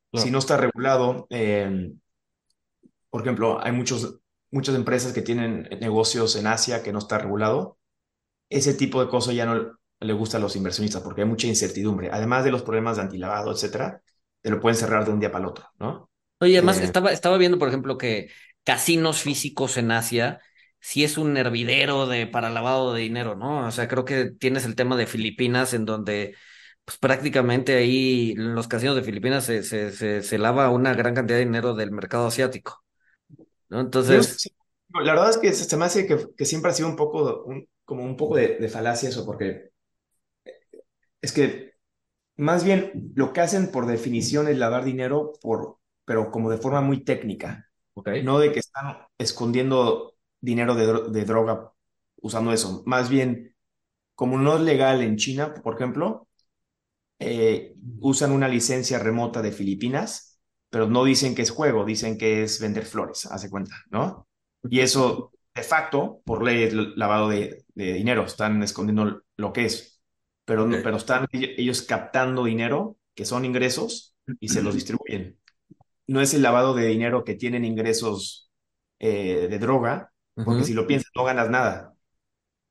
[0.09, 0.25] Claro.
[0.25, 1.91] Si no está regulado, eh,
[3.11, 7.77] por ejemplo, hay muchos, muchas empresas que tienen negocios en Asia que no está regulado.
[8.49, 12.09] Ese tipo de cosas ya no, le gusta a los inversionistas porque hay mucha incertidumbre.
[12.11, 14.01] Además de los problemas de antilavado, etcétera,
[14.41, 16.08] te lo pueden cerrar de un día para el otro, ¿no?
[16.39, 18.29] Oye, además eh, estaba, estaba viendo, por ejemplo, que
[18.63, 20.39] casinos físicos en Asia
[20.79, 23.67] sí es un hervidero de, para lavado de dinero, ¿no?
[23.67, 26.35] O sea, creo que tienes el tema de Filipinas en donde
[26.85, 31.13] pues prácticamente ahí en los casinos de Filipinas se, se, se, se lava una gran
[31.13, 32.83] cantidad de dinero del mercado asiático,
[33.71, 34.41] Entonces,
[34.93, 37.43] la verdad es que se se me hace que, que siempre ha sido un poco,
[37.45, 39.71] un- como un poco de, de falacia eso, porque
[41.21, 41.73] es que
[42.37, 45.78] más bien lo que hacen por definición es lavar dinero, por,
[46.09, 51.09] pero como de forma muy técnica, ok, no de que están escondiendo dinero de, dro-
[51.09, 51.71] de droga
[52.21, 52.81] usando eso.
[52.87, 53.55] Más bien,
[54.15, 56.27] como no es legal en China, por ejemplo,
[57.19, 62.43] eh, usan una licencia remota de Filipinas, pero no dicen que es juego, dicen que
[62.43, 64.27] es vender flores, hace cuenta, ¿no?
[64.69, 69.65] Y eso, de facto, por ley, es lavado de, de dinero, están escondiendo lo que
[69.65, 70.01] es,
[70.45, 75.38] pero, no- ok, pero están ellos captando dinero, que son ingresos, y se los distribuyen.
[76.09, 78.49] No es el lavado de dinero que tienen ingresos
[78.97, 81.93] eh, de droga, porque si lo piensas, no ganas nada.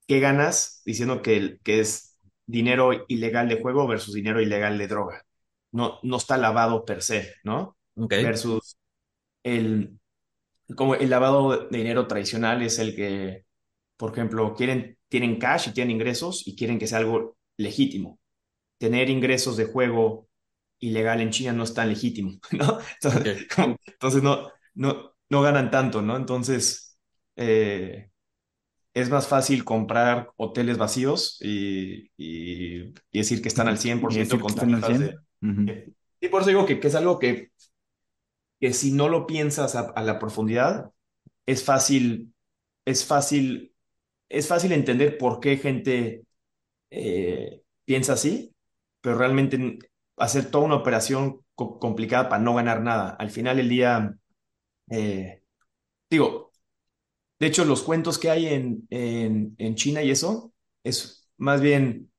[0.09, 5.23] ¿Qué ganas diciendo que, que es dinero ilegal de juego versus dinero ilegal de droga?
[5.71, 7.77] No, no está lavado per se, ¿no?
[7.95, 8.77] ok, Versus
[9.45, 10.01] el,
[10.77, 13.45] como el lavado de dinero tradicional es el que,
[13.97, 18.19] por ejemplo, quieren, tienen cash y tienen ingresos y quieren que sea algo legítimo.
[18.79, 20.28] Tener ingresos de juego
[20.81, 22.79] ilegal en China no es tan legítimo, ¿no?
[23.03, 26.17] Entonces, como- entonces no, no, no ganan tanto, ¿no?
[26.17, 26.99] Entonces,
[27.37, 28.11] eh,
[28.95, 34.13] es más fácil comprar hoteles vacíos y, y- y decir que están al cien por
[34.13, 35.15] Y ciento decir que con están al tarifas de...
[35.15, 35.21] 100.
[35.43, 35.79] Ujú.
[36.21, 37.51] Y por eso digo que, que es algo que,
[38.61, 40.93] que si no lo piensas a, a la profundidad,
[41.47, 42.35] es fácil,
[42.85, 43.75] es fácil,
[44.29, 46.25] es fácil entender por qué gente
[46.91, 48.55] eh, piensa así,
[49.03, 49.79] pero realmente
[50.21, 53.11] hacer toda una operación co- complicada para no ganar nada.
[53.19, 54.15] Al final del día,
[54.91, 55.43] eh,
[56.11, 56.53] digo,
[57.41, 60.53] de hecho, los cuentos que hay en, en, China y eso,
[60.85, 62.11] es más bien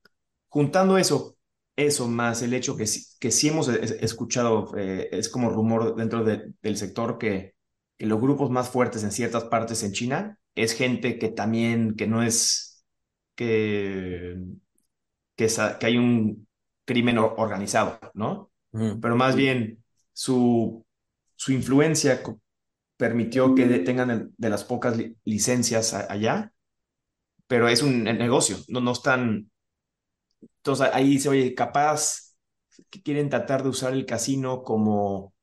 [0.49, 1.37] juntando eso,
[1.75, 5.95] eso más el hecho que, sí- que sí hemos es- escuchado, eh, es como rumor
[5.95, 7.55] dentro de- del sector que,
[7.97, 12.07] que los grupos más fuertes en ciertas partes en China es gente que también, que
[12.07, 12.85] no es,
[13.35, 14.37] que,
[15.35, 16.47] que hay un
[16.89, 18.51] crimen or- organizado, ¿no?
[19.01, 20.85] Pero más bien su,
[21.35, 22.21] su influencia
[22.97, 26.53] permitió que tengan el- de las pocas li- licencias a- allá,
[27.47, 29.51] pero es un negocio, no, no están,
[30.41, 32.35] entonces ahí dice, oye, capaz
[32.89, 35.33] que quieren tratar de usar el casino como,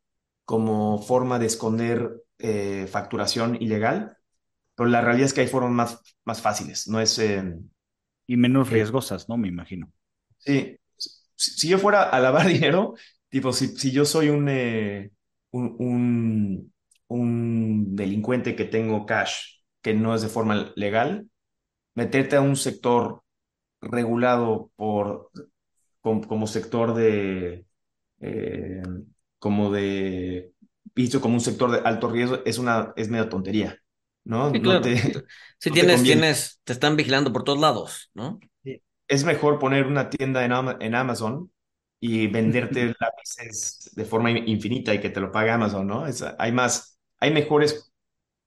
[0.45, 4.19] como forma de esconder eh, facturación ilegal,
[4.77, 7.19] pero la realidad es que hay formas más, más fáciles, no es...
[7.21, 7.45] eh,
[8.29, 9.37] Y menos eh, riesgosas, ¿no?
[9.37, 9.93] Me imagino.
[10.39, 10.79] Sí,
[11.37, 12.95] si, si yo fuera a lavar dinero,
[13.29, 15.11] tipo, si, si yo soy un, eh,
[15.53, 16.75] un, un,
[17.09, 21.29] un delincuente que tengo cash que no es de forma legal,
[21.95, 23.23] meterte a un sector
[23.81, 25.31] regulado por,
[26.03, 27.67] com- como sector de,
[28.21, 28.83] eh,
[29.39, 30.53] como de,
[30.95, 33.79] visto como un sector de alto riesgo, es una, es media tontería,
[34.25, 34.53] ¿no?
[34.53, 34.83] Sí, No claro.
[34.83, 34.97] te,
[35.59, 38.41] Si no te tienes, tienes, te están vigilando por todos lados, ¿no?
[39.09, 41.53] Es mejor poner una tienda en, Ama- en Amazon
[42.01, 46.07] y venderte lápices de forma in- infinita y que te lo pague Amazon, ¿no?
[46.07, 47.93] Es- hay más, hay mejores,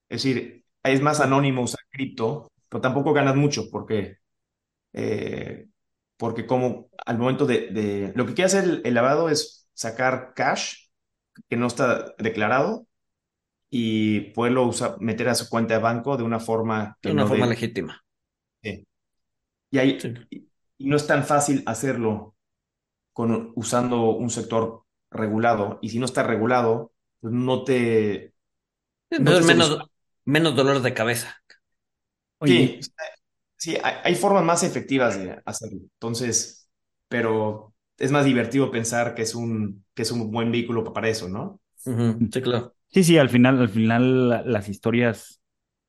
[0.10, 4.18] es decir, es más anónimo usar cripto, pero tampoco ganas mucho porque,
[4.94, 5.68] eh,
[6.18, 10.34] porque como al momento de, de- lo que quiere hacer el, el lavado es sacar
[10.36, 10.88] cash
[11.50, 12.88] que no está declarado
[13.70, 17.30] y poderlo usar, meter a su cuenta de banco de una forma De una no
[17.32, 18.06] forma de, legítima.
[18.64, 18.86] sí.
[19.72, 20.20] Y, Sí.
[20.80, 22.36] Y no es tan fácil hacerlo
[23.14, 25.80] con, usando un sector regulado.
[25.82, 28.34] Y si no está regulado, pues no te,
[29.18, 29.76] no te Entonces, soluciona.
[29.76, 29.90] menos,
[30.26, 31.42] menos dolores de cabeza.
[32.46, 32.88] Sí, Oye,
[33.58, 35.80] sí, hay, hay formas más efectivas de hacerlo.
[35.96, 36.70] Entonces,
[37.08, 41.30] pero es más divertido pensar que es un, que es un buen vehículo para eso,
[41.30, 41.62] ¿no?
[42.32, 42.74] Sí, claro.
[42.90, 45.42] sí, sí, al final, al final la- las historias,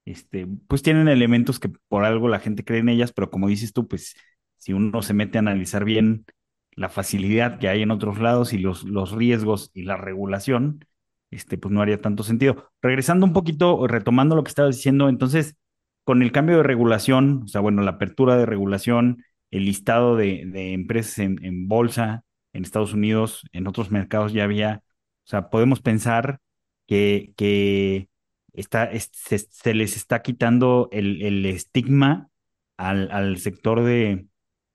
[0.04, 3.72] este, pues tienen elementos que por algo la gente cree en ellas, pero como dices
[3.72, 4.14] tú, pues
[4.60, 6.26] si uno se mete a analizar bien
[6.72, 10.86] la facilidad que hay en otros lados y los, los riesgos y la regulación,
[11.30, 12.70] este, pues no haría tanto sentido.
[12.82, 15.56] Regresando un poquito, retomando lo que estabas diciendo, entonces,
[16.04, 20.42] con el cambio de regulación, o sea, bueno, la apertura de regulación, el listado de,
[20.74, 24.82] empresas en, bolsa en Estados Unidos, en otros mercados ya había,
[25.26, 26.40] o sea, podemos pensar
[26.86, 28.08] que, que
[28.52, 32.28] está, es- se, se les está quitando el, el estigma
[32.76, 34.26] al, al sector de,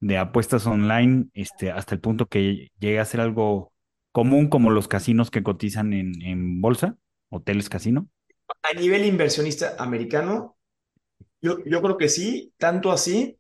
[0.08, 3.74] de apuestas online, este, hasta el punto que llegue a ser algo
[4.12, 6.97] común como los casinos que cotizan en, en bolsa,
[7.30, 8.10] hoteles casino.
[8.64, 10.58] A nivel inversionista americano,
[11.41, 13.39] yo, yo creo que sí, tanto así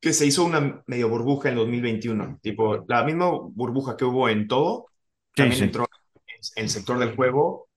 [0.00, 4.48] que se hizo una medio burbuja en 2021, tipo la misma burbuja que hubo en
[4.48, 4.90] todo,
[5.36, 5.64] Sí, también sí.
[5.64, 5.86] entró
[6.56, 7.68] en el sector del juego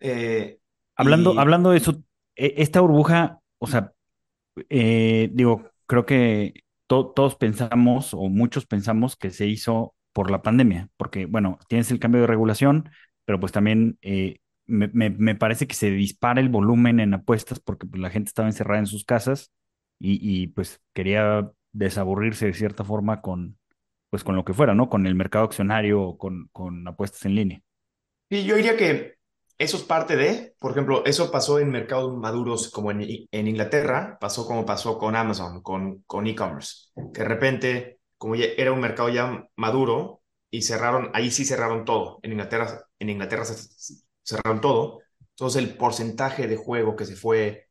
[0.00, 0.60] eh,
[0.96, 2.02] Hablando, y hablando de eso,
[2.36, 3.92] e- esta burbuja, o sea,
[4.70, 6.54] eh, digo, creo que
[6.88, 11.90] to- todos pensamos o muchos pensamos que se hizo por la pandemia, porque, bueno, tienes
[11.92, 12.90] el cambio de regulación,
[13.26, 17.60] pero pues también eh, me, me- me parece que se dispara el volumen en apuestas
[17.60, 19.52] porque pues, la gente estaba encerrada en sus casas
[20.00, 23.58] y, y, pues quería desaburrirse de cierta forma con,
[24.10, 24.88] pues con lo que fuera, ¿no?
[24.90, 27.62] Con el mercado accionario o con, con apuestas en línea.
[28.30, 29.17] Y yo diría que
[29.58, 33.02] eso es parte de, por ejemplo, eso pasó en mercados maduros como en,
[33.32, 38.80] Inglaterra, pasó como pasó con Amazon, con, e-commerce, que de repente, como ya era un
[38.80, 43.44] mercado ya maduro y cerraron, ahí sí cerraron todo, en Inglaterra, en Inglaterra
[44.22, 45.00] cerraron todo,
[45.30, 47.68] entonces el porcentaje de juego que se fue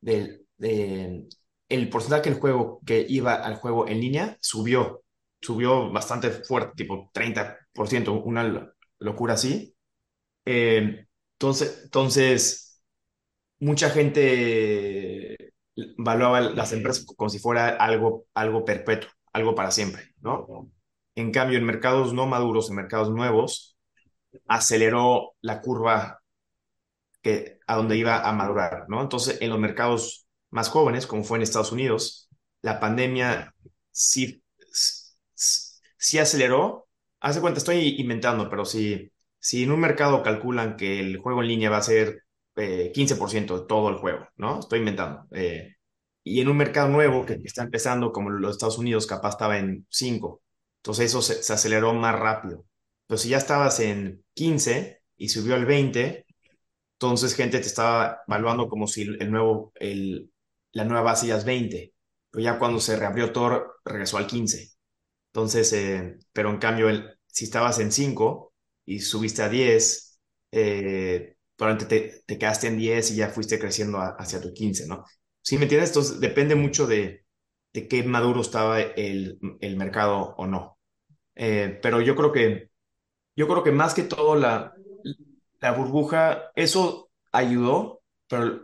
[0.00, 1.26] del, de,
[1.70, 5.04] el porcentaje del juego que iba al juego en línea subió,
[5.40, 9.74] subió bastante fuerte, tipo 30%, una locura así.
[10.44, 11.06] Eh,
[11.40, 12.82] entonces, entonces,
[13.60, 15.54] mucha gente
[15.98, 20.70] valuaba las empresas como si fuera algo, algo perpetuo, algo para siempre, ¿no?
[21.14, 23.78] En cambio, en mercados no maduros, en mercados nuevos,
[24.48, 26.22] aceleró la curva
[27.22, 29.00] que, a donde iba a madurar, ¿no?
[29.02, 32.28] Entonces, en los mercados más jóvenes, como fue en Estados Unidos,
[32.62, 33.54] la pandemia
[33.90, 34.42] sí,
[35.96, 36.88] sí, aceleró.
[37.20, 39.10] Hace cuenta, estoy inventando, pero si,
[39.40, 42.24] si en un mercado calculan que el juego en línea va a ser
[42.56, 44.60] eh, 15% de todo el juego, ¿no?
[44.60, 45.26] Estoy inventando.
[45.32, 45.76] Eh,
[46.24, 49.86] y en un mercado nuevo que está empezando, como los Estados Unidos, capaz estaba en
[49.90, 50.42] 5.
[50.78, 52.64] Entonces eso se, se aceleró más rápido.
[53.06, 56.26] Pero si ya estabas en 15 y subió al 20,
[56.94, 60.30] entonces, gente te estaba evaluando como si el nuevo, el,
[60.72, 61.94] la nueva base ya es 20,
[62.30, 64.72] pero ya cuando se reabrió todo, regresó al 15.
[65.32, 68.49] Entonces, eh, pero en cambio, el, si estabas en 5
[68.84, 70.20] y subiste a 10,
[70.52, 74.86] eh, probablemente te, te quedaste en 10 y ya fuiste creciendo a- hacia tu 15,
[74.86, 75.04] ¿no?
[75.42, 75.90] ¿Sí me entiendes?
[75.90, 77.24] Entonces, depende mucho de,
[77.72, 80.78] de qué maduro estaba el, el mercado o no.
[81.36, 82.70] Eh, pero yo creo que
[83.36, 84.78] yo creo que más que todo la,
[85.60, 88.62] la burbuja, eso ayudó, pero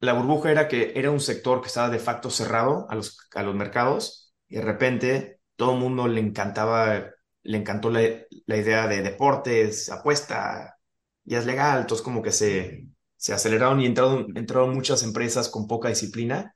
[0.00, 3.42] la burbuja era que era un sector que estaba de facto cerrado a los, a
[3.42, 7.10] los mercados y de repente todo el mundo le encantaba,
[7.46, 8.00] le encantó la,
[8.46, 10.78] la idea de deportes, apuesta,
[11.24, 15.66] ya es legal, entonces como que se, se aceleraron y entraron, entraron muchas empresas con
[15.68, 16.54] poca disciplina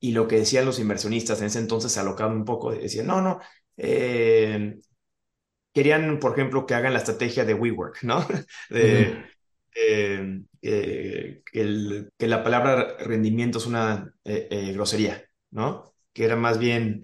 [0.00, 3.20] y lo que decían los inversionistas en ese entonces se alocaban un poco, decían, no,
[3.22, 3.40] no,
[3.76, 4.80] eh,
[5.72, 8.26] querían, por ejemplo, que hagan la estrategia de WeWork, ¿no?
[8.70, 9.22] De,
[9.74, 14.12] eh, eh, que, el- que la palabra rendimiento es una
[14.74, 15.94] grosería, ¿no?
[16.12, 17.00] Que era más bien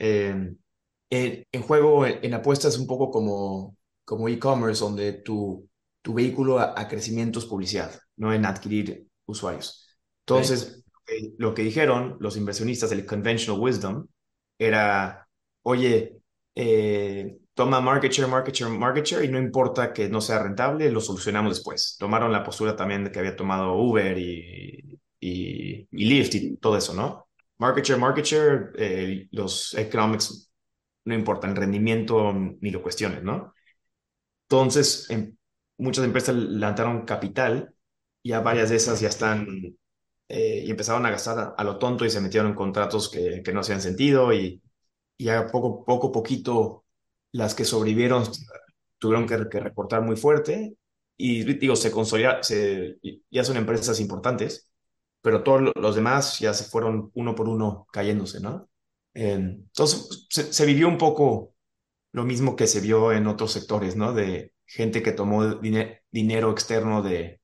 [1.11, 5.69] en, en juego, en, en apuestas, un poco como, como e-commerce, donde tu,
[6.03, 9.87] tu vehículo a, a crecimiento es publicidad, no en adquirir usuarios.
[10.27, 14.07] Entonces, eh, lo que dijeron los inversionistas del conventional wisdom
[14.59, 15.29] era,
[15.63, 16.19] oye,
[16.55, 20.91] eh, toma market share, market share, market share y no importa que no sea rentable,
[20.91, 21.97] lo solucionamos después.
[21.99, 26.77] Tomaron la postura también de que había tomado Uber y, y, y Lyft y todo
[26.77, 27.29] eso, ¿no?
[27.59, 30.51] Market share, market share, eh, los economics
[31.07, 33.55] no importa, el rendimiento ni lo cuestiones, ¿no?
[34.49, 35.37] Entonces, em-
[35.79, 37.75] muchas empresas levantaron capital,
[38.23, 39.47] ya varias de esas ya están
[40.29, 43.53] eh, y empezaron a gastar a, lo tonto y se metieron en contratos que, que
[43.53, 44.63] no hacían sentido y,
[45.19, 46.85] ya poco, poco, poquito
[47.33, 48.25] las que sobrevivieron
[48.99, 50.77] tuvieron que, que reportar muy fuerte
[51.17, 52.99] y digo, se consolidaron, se,
[53.31, 54.71] ya son empresas importantes,
[55.23, 58.69] pero todos lo- los demás ya se fueron uno por uno cayéndose, ¿no?
[59.17, 61.55] Entonces, se, se vivió un poco
[62.13, 64.13] lo mismo que se vio en otros sectores, ¿no?
[64.15, 67.41] De gente que tomó dine- dinero externo de,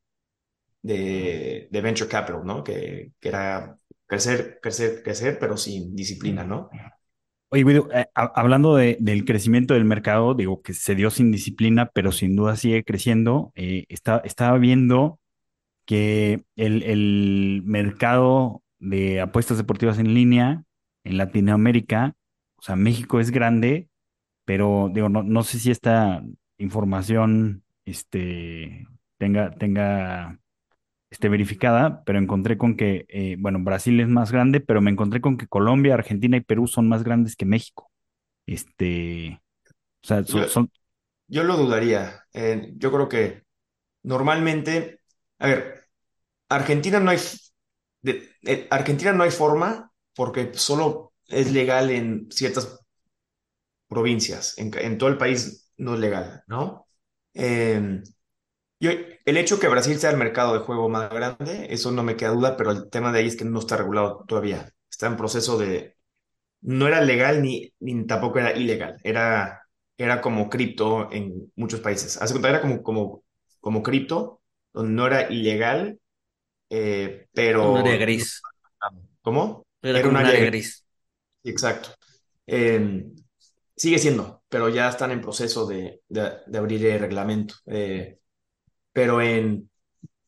[0.83, 2.65] de, de venture capital, ¿no?
[2.65, 6.71] Que, que era crecer, crecer, crecer, pero sin disciplina, ¿no?
[7.51, 11.31] Oye, Guido, eh, ha- hablando de- del crecimiento del mercado, digo que se dio sin
[11.31, 13.53] disciplina, pero sin duda sigue creciendo.
[13.55, 15.19] Eh, está- estaba viendo
[15.87, 20.65] que el, el mercado de apuestas deportivas en línea
[21.05, 22.15] en Latinoamérica,
[22.57, 23.89] o sea, México es grande,
[24.45, 26.23] pero digo, no, no sé si esta
[26.59, 28.87] información este,
[29.19, 30.39] tenga, tenga,
[31.11, 35.21] esté verificada, pero encontré con que, eh, bueno, Brasil es más grande, pero me encontré
[35.21, 37.91] con que Colombia, Argentina y Perú son más grandes que México.
[38.47, 39.41] Este,
[40.05, 40.71] o sea, Yo, son,
[41.29, 42.25] yo lo dudaría.
[42.35, 43.45] Eh, yo creo que
[44.05, 45.01] normalmente,
[45.41, 45.85] a ver,
[46.51, 47.19] Argentina no hay,
[48.03, 52.81] de- eh, Argentina no hay forma porque solo es legal en ciertas
[53.89, 56.87] provincias, en, en todo el país no es legal, ¿no?
[57.35, 58.03] Eh,
[58.81, 58.91] yo,
[59.25, 62.31] el hecho que Brasil sea el mercado de juego más grande, eso no me queda
[62.31, 64.73] duda, pero el tema de ahí es que no está regulado todavía.
[64.91, 65.97] Está en proceso de...
[66.63, 68.99] No era legal ni, ni tampoco era ilegal.
[69.05, 69.63] Era,
[69.97, 72.21] era como cripto en muchos países.
[72.21, 73.25] Hace cuenta, era como, como,
[73.61, 74.41] como cripto,
[74.73, 76.01] donde no era ilegal,
[76.71, 77.73] eh, pero...
[77.73, 78.43] Un área gris.
[79.23, 79.65] ¿Cómo?
[79.83, 80.87] Era, como un área gris.
[81.45, 81.91] Exacto.
[82.47, 83.05] Eh,
[83.77, 87.57] sigue siendo, pero ya están en proceso de, de, de abrir el reglamento.
[87.67, 88.19] Eh,
[88.93, 89.71] pero en,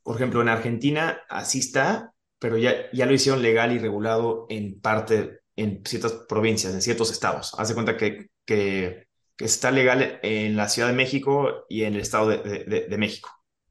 [0.02, 4.80] por ejemplo, en Argentina así está, pero ya, ya lo hicieron legal y regulado en
[4.80, 7.55] parte, en ciertas provincias, en ciertos estados.
[7.59, 11.94] Haz de cuenta que, que, que está legal en la Ciudad de México y en
[11.94, 13.30] el Estado de, de, de México,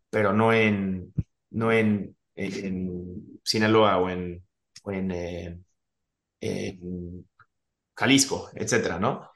[0.09, 1.13] pero no en,
[1.51, 4.43] no en, en, en Sinaloa o en,
[4.83, 5.59] o en, eh,
[6.43, 7.27] en
[7.95, 9.29] Jalisco, etcétera, ¿no?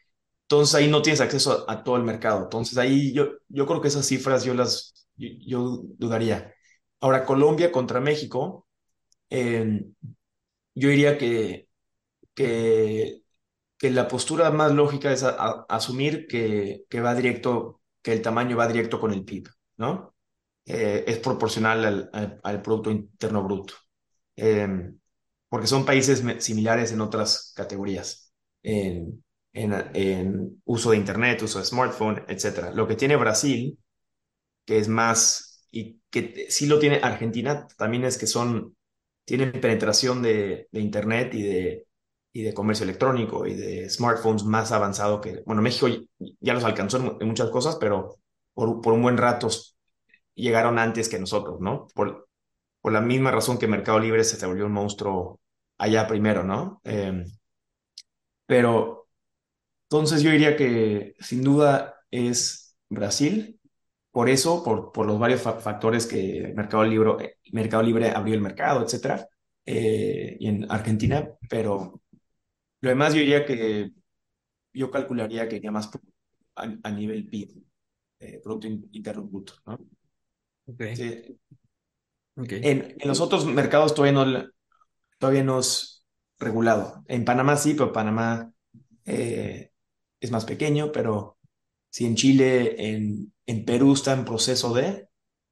[0.44, 2.44] Entonces ahí no tienes acceso a, todo el mercado.
[2.44, 6.54] Entonces ahí yo, yo creo que esas cifras yo las yo, dudaría.
[7.02, 8.68] Ahora, Colombia contra México,
[9.30, 9.86] eh,
[10.76, 11.68] yo diría que,
[12.34, 13.22] que,
[13.82, 19.00] la postura más lógica es asumir que, que, va directo, que el tamaño va directo
[19.00, 20.16] con el PIB, ¿no?
[20.66, 23.76] Eh, es proporcional al, al, Producto Interno Bruto.
[24.36, 24.68] Eh,
[25.50, 28.32] porque son países similares en otras categorías.
[28.64, 29.24] En,
[30.66, 32.72] uso de Internet, uso de smartphone, etc.
[32.74, 33.80] Lo que tiene Brasil,
[34.66, 38.76] que es más, y que sí lo tiene Argentina, también es que son,
[39.26, 41.88] tienen penetración de, Internet y de,
[42.34, 45.88] y de comercio electrónico y de smartphones más avanzado que, bueno, México
[46.40, 48.18] ya los alcanzó en, en muchas cosas, pero
[48.54, 49.50] por, por, un buen rato
[50.36, 51.88] llegaron antes que nosotros, ¿no?
[51.96, 52.27] Por,
[52.88, 55.42] por la misma razón que Mercado Libre se volvió un monstruo
[55.78, 56.80] allá primero, ¿no?
[56.86, 57.26] Eh,
[58.46, 59.08] pero
[59.86, 63.60] entonces yo diría que sin duda es Brasil,
[64.12, 68.42] por eso, por, por los varios fa factores que Mercado Libre, Mercado Libre abrió el
[68.42, 69.28] mercado, etcétera,
[69.66, 72.02] eh, y en Argentina, pero
[72.82, 73.92] lo demás yo diría que
[74.74, 75.90] yo calcularía que iría más
[76.56, 77.64] a, a nivel PIB,
[78.20, 79.80] eh, Producto Interno Bruto, ¿no?
[80.68, 80.96] Okay.
[80.96, 81.40] Sí.
[82.38, 82.62] Okay.
[82.64, 84.50] En, en, los otros mercados todavía no,
[85.18, 86.06] todavía no es
[86.40, 87.04] regulado.
[87.08, 88.52] En Panamá sí, pero Panamá
[89.06, 89.72] eh,
[90.20, 91.38] es más pequeño, pero
[91.90, 95.08] si en Chile, en, en, Perú está en proceso de,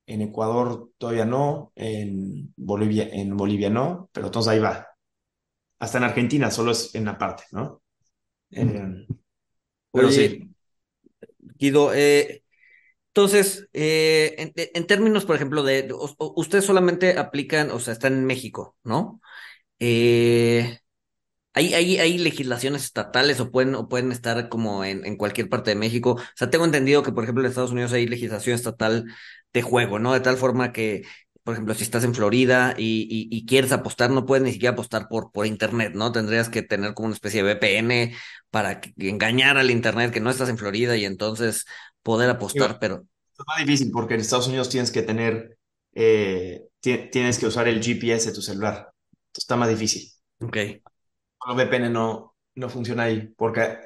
[0.05, 4.87] en Ecuador todavía no, en Bolivia, en Bolivia no, pero entonces ahí va.
[5.79, 7.81] Hasta en Argentina solo es en la parte, ¿no?
[8.51, 9.07] Eh,
[9.91, 10.51] pero sí.
[11.57, 12.44] Guido, eh,
[13.15, 18.11] entonces, eh, en, en, términos, por ejemplo, de, de, ustedes solamente aplican, o sea, están
[18.11, 19.21] en México, ¿no?
[19.79, 20.79] Eh,
[21.53, 25.69] ¿hay, hay, ¿Hay legislaciones estatales o pueden, o pueden estar como en, en cualquier parte
[25.71, 26.11] de México?
[26.19, 29.05] O sea, tengo entendido que, por ejemplo, en Estados Unidos hay legislación estatal
[29.53, 30.11] de juego, ¿no?
[30.11, 31.03] De tal forma que,
[31.43, 34.73] por ejemplo, si estás en Florida y, y, y, quieres apostar, no puedes ni siquiera
[34.73, 36.11] apostar por, por Internet, ¿no?
[36.11, 38.13] Tendrías que tener como una especie de VPN
[38.49, 41.65] para que, engañar al Internet que no estás en Florida y entonces
[42.05, 43.03] poder apostar, pero...
[43.37, 45.57] Es más difícil porque en Estados Unidos tienes que tener,
[45.93, 48.93] eh, tienes que usar el GPS de tu celular.
[49.11, 50.11] Entonces está más difícil.
[50.39, 50.55] Ok.
[51.37, 53.79] Con los VPN no, no funciona ahí porque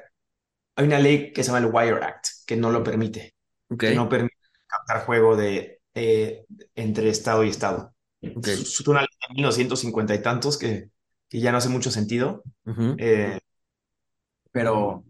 [0.76, 3.34] hay una ley que se llama el Wire Act que no lo permite.
[3.70, 3.90] Okay.
[3.90, 6.44] Que no permite captar juego de, eh,
[6.74, 7.94] entre Estado y Estado.
[8.20, 8.52] Okay.
[8.52, 10.90] Es una ley de 1950 y tantos que,
[11.26, 12.42] que ya no hace mucho sentido.
[12.66, 12.96] Uh -huh.
[12.98, 13.40] eh,
[14.52, 15.04] pero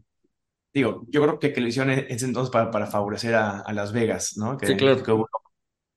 [0.72, 3.72] digo, yo creo que, que lo hicieron en ese entonces para, para favorecer a, a,
[3.72, 4.56] Las Vegas, ¿no?
[4.56, 5.02] Que, sí, claro.
[5.02, 5.28] que hubo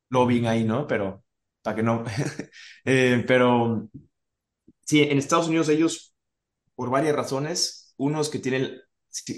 [0.09, 0.87] lobbying ahí, ¿no?
[0.87, 1.23] Pero
[1.61, 2.03] para que no.
[2.85, 3.89] eh, pero
[4.85, 6.15] sí, en Estados Unidos ellos,
[6.75, 8.79] por varias razones, unos que tienen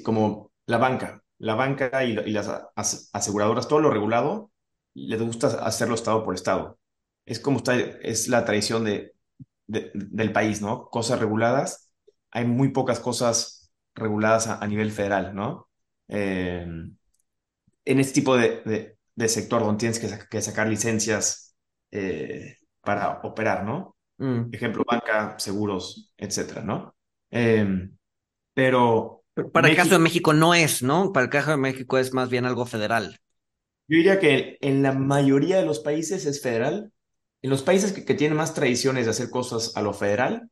[0.04, 2.50] como la banca, la banca y, y las
[3.14, 4.52] aseguradoras, todo lo regulado,
[4.94, 6.80] les gusta hacerlo estado por estado.
[7.26, 9.14] Es como está, es la tradición de,
[9.68, 10.90] de, del país, ¿no?
[10.90, 11.92] Cosas reguladas.
[12.32, 13.55] Hay muy pocas cosas
[13.96, 15.70] reguladas a, a nivel federal, ¿no?
[16.08, 16.66] Eh,
[17.86, 21.56] en este tipo de, de, de, sector donde tienes que, que sacar licencias
[21.92, 23.96] eh, para operar, ¿no?
[24.18, 24.54] Mm.
[24.54, 26.96] Ejemplo, banca, seguros, etcétera, ¿no?
[27.32, 27.90] Eh,
[28.54, 29.24] pero...
[29.52, 31.12] Para México, el caso de México no es, ¿no?
[31.12, 33.20] Para el caso de México es más bien algo federal.
[33.88, 36.92] Yo diría que en la mayoría de los países es federal.
[37.42, 40.50] En los países que, que tienen más tradiciones de hacer cosas a lo federal,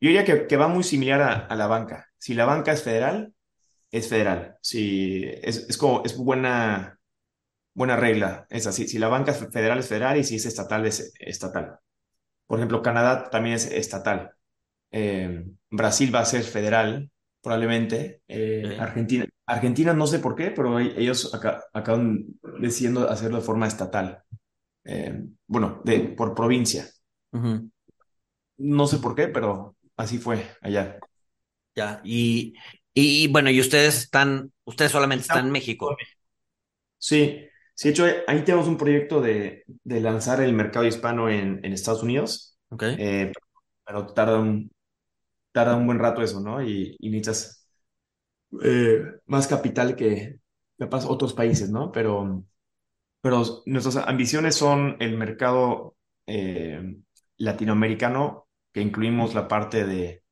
[0.00, 2.08] yo diría que, que va muy similar a, a, la banca.
[2.18, 3.32] Si la banca es federal,
[3.90, 4.56] es federal.
[4.60, 6.96] Si es, es como es buena
[7.76, 8.46] buena regla.
[8.50, 8.88] Es así.
[8.88, 11.78] Si la banca es federal es federal y si es estatal es estatal.
[12.46, 14.32] Por ejemplo, Canadá también es estatal.
[14.90, 17.10] Eh, Brasil va a ser federal,
[17.42, 18.22] probablemente.
[18.28, 18.76] Eh.
[18.80, 22.24] Argentina, Argentina no sé por qué, pero ellos acá, acaban
[22.60, 24.22] decidiendo hacerlo de forma estatal.
[24.84, 26.86] Eh, bueno, de, por provincia.
[28.58, 30.98] No sé por qué, pero así fue allá.
[31.74, 32.00] Ya.
[32.04, 32.54] Y,
[32.94, 36.04] y bueno, y ustedes están, ustedes solamente están en México.
[36.98, 41.64] Sí, sí, de hecho, ahí tenemos un proyecto de, de lanzar el mercado hispano en,
[41.64, 42.84] en Estados Unidos, Ok.
[42.96, 43.32] eh,
[43.84, 44.70] pero tarda un,
[45.52, 46.62] tarda un buen rato eso, ¿no?
[46.62, 47.68] Y, y necesitas
[48.62, 50.40] eh, más capital que
[50.78, 51.92] capaz otros países, ¿no?
[51.92, 52.44] Pero,
[53.20, 56.96] pero nuestras ambiciones son el mercado eh,
[57.38, 58.45] latinoamericano,
[58.76, 60.22] que incluimos la parte de,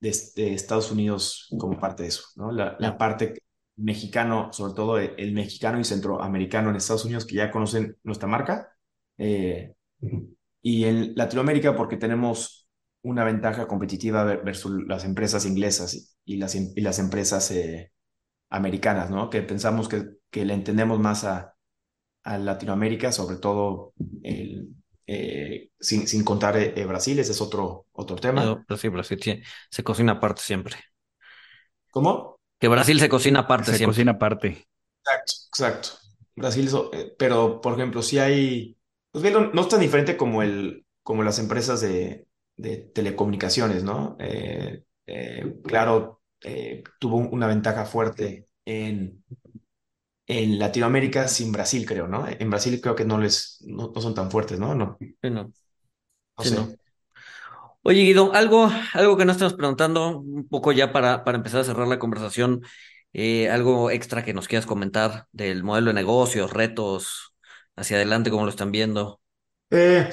[0.00, 2.52] de, de Estados Unidos como parte de eso, ¿no?
[2.52, 3.34] La, la parte
[3.76, 8.28] mexicano, sobre todo el, el mexicano y centroamericano en Estados Unidos, que ya conocen nuestra
[8.28, 8.70] marca,
[9.18, 9.74] eh,
[10.62, 12.68] y en Latinoamérica porque tenemos
[13.02, 17.92] una ventaja competitiva ver- versus las empresas inglesas y las, y las empresas eh,
[18.50, 19.30] americanas, ¿no?
[19.30, 21.54] Que pensamos que, que le entendemos más a,
[22.24, 24.70] a Latinoamérica, sobre todo el,
[25.06, 28.44] eh, sin, sin contar eh, eh, Brasil, ese es otro, otro tema.
[28.44, 30.76] Yo, Brasil, Brasil, sí, se cocina aparte siempre.
[31.90, 32.38] ¿Cómo?
[32.60, 34.02] Que Brasil se cocina aparte Se siempre.
[34.02, 34.68] cocina aparte.
[35.04, 35.88] Exacto, exacto.
[36.36, 38.78] Brasil, eh, pero por ejemplo, si hay,
[39.10, 42.26] pues bien, no, no es tan diferente como el, como las empresas de,
[42.56, 44.16] de telecomunicaciones, ¿no?
[44.20, 49.24] Eh, eh, claro, eh, tuvo una ventaja fuerte en,
[50.30, 52.26] en Latinoamérica sin Brasil, creo, ¿no?
[52.28, 54.74] En Brasil creo que no les, no, no son tan fuertes, ¿no?
[54.74, 55.52] No, Sí, no,
[56.38, 56.56] no sí, sé.
[56.56, 56.78] no.
[57.82, 61.64] Oye, Guido, algo, algo que no estamos preguntando, un poco ya para, para empezar a
[61.64, 62.62] cerrar la conversación,
[63.12, 67.34] eh, algo extra que nos quieras comentar del modelo de negocios, retos,
[67.76, 69.20] hacia adelante, cómo lo están viendo.
[69.70, 70.10] Eh,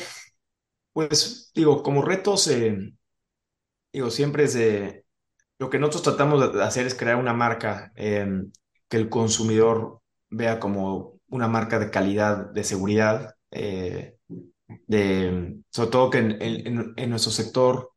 [0.94, 2.94] pues digo, como retos, eh,
[3.94, 5.06] digo, siempre es de
[5.60, 7.94] Lo que nosotros tratamos de hacer es crear una marca
[8.90, 14.18] que el consumidor vea como una marca de calidad, de seguridad, eh,
[14.88, 17.94] de, sobre todo que en, en- en nuestro sector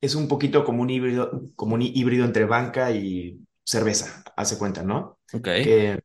[0.00, 4.82] es un poquito como un híbrido, como un híbrido entre banca y cerveza, hace cuenta,
[4.82, 5.18] ¿no?
[5.32, 5.48] Ok.
[5.60, 6.00] Que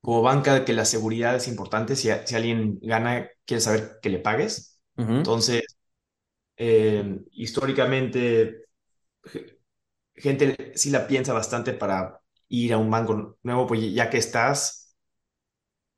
[0.00, 4.18] como banca que la seguridad es importante, si, si alguien gana, quiere saber que le
[4.20, 4.80] pagues.
[5.16, 5.64] Entonces,
[6.58, 8.66] eh, históricamente
[10.14, 14.96] gente sí la piensa bastante para ir a un banco nuevo, pues ya que estás,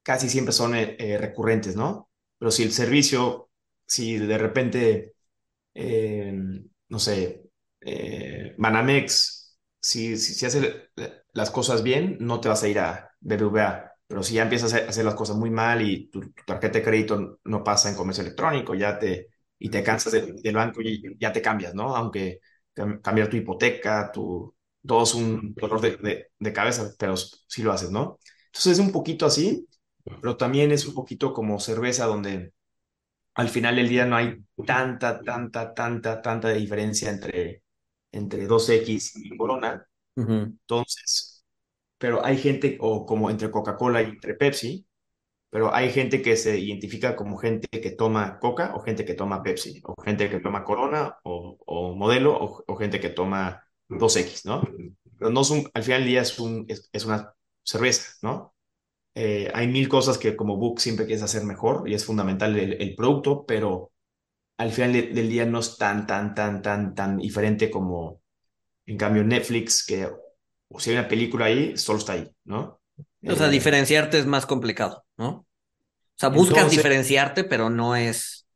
[0.02, 2.10] casi siempre son eh, eh, recurrentes, ¿no?
[2.38, 3.50] Pero si el servicio,
[3.86, 5.14] si de repente,
[5.74, 6.34] eh,
[6.88, 7.50] no sé,
[7.82, 10.90] eh, Banamex, si, si, si hace
[11.32, 13.92] las cosas bien, no te vas a ir a BBVA.
[14.06, 16.84] Pero si ya empiezas a hacer las cosas muy mal y tu, tu tarjeta de
[16.84, 19.28] crédito no pasa en comercio electrónico, ya te,
[19.58, 21.96] y te cansas de- del banco y ya te cambias, ¿no?
[21.96, 22.40] Aunque
[22.74, 24.54] cam- cambiar tu hipoteca, tu,
[24.88, 28.20] todo es un dolor de, de, de cabeza, pero sí lo haces, ¿no?
[28.48, 29.68] Entonces es un poquito así,
[30.20, 32.54] pero también es un poquito como cerveza donde
[33.34, 37.62] al final del día no hay tanta, tanta, tanta, tanta diferencia entre,
[38.12, 39.86] entre dos x y Corona.
[40.62, 41.44] Entonces,
[41.98, 44.86] pero hay gente, o como entre Coca-Cola y entre Pepsi,
[45.50, 49.42] pero hay gente que se identifica como gente que toma Coca o gente que toma
[49.42, 54.44] Pepsi, o gente que toma Corona o, o Modelo o, o gente que toma 2X,
[54.46, 54.62] ¿no?
[55.18, 57.34] Pero no es un, al final del día es, un, es, es una
[57.64, 58.54] cerveza, ¿no?
[59.14, 62.80] Eh, hay mil cosas que como Book siempre quieres hacer mejor y es fundamental el,
[62.80, 63.92] el producto, pero
[64.58, 68.22] al final de- del día no es tan, tan, tan, tan, tan diferente como
[68.86, 70.08] en cambio Netflix, que
[70.70, 72.80] o si hay una película ahí, solo está ahí, ¿no?
[73.26, 75.28] O sea, Eh, diferenciarte es más complicado, ¿no?
[75.30, 75.46] O
[76.16, 78.46] sea, buscas Entonces- diferenciarte, pero no es.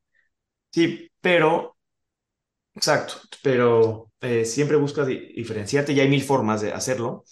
[0.73, 1.77] Sí, pero,
[2.75, 7.25] exacto, pero eh, siempre buscas di- diferenciarte y hay mil formas de hacerlo,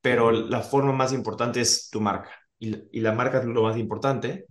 [0.00, 3.78] pero la forma más importante es tu marca y, y la marca es lo más
[3.78, 4.46] importante,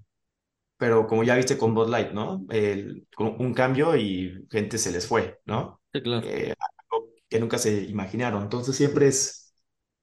[0.78, 2.46] pero como ya viste con Bud Light, ¿no?
[2.50, 5.82] El- un cambio y gente se les fue, ¿no?
[5.94, 6.28] Sí, claro.
[6.28, 6.54] Eh,
[6.92, 8.44] algo que nunca se imaginaron.
[8.44, 9.54] Entonces siempre es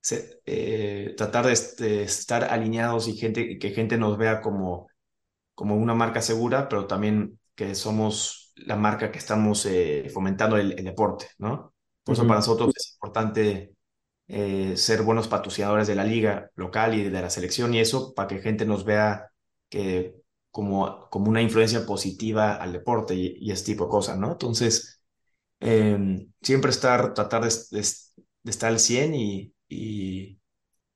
[0.01, 4.89] se- eh, tratar de, de estar alineados y gente, que gente nos vea como
[5.55, 10.73] como una marca segura, pero también que somos la marca que estamos eh, fomentando el,
[10.79, 11.75] el deporte, ¿no?
[12.05, 13.75] Por eso para nosotros es importante
[14.29, 18.29] eh, ser buenos patrocinadores de la liga local y de la selección y eso para
[18.29, 19.31] que gente nos vea
[19.71, 20.17] que
[20.51, 24.33] como, como una influencia positiva al deporte y, y ese tipo de cosas, ¿no?
[24.33, 25.03] Entonces,
[25.61, 27.87] eh, siempre estar, tratar de, de-
[28.45, 30.41] de estar al 100 y, y,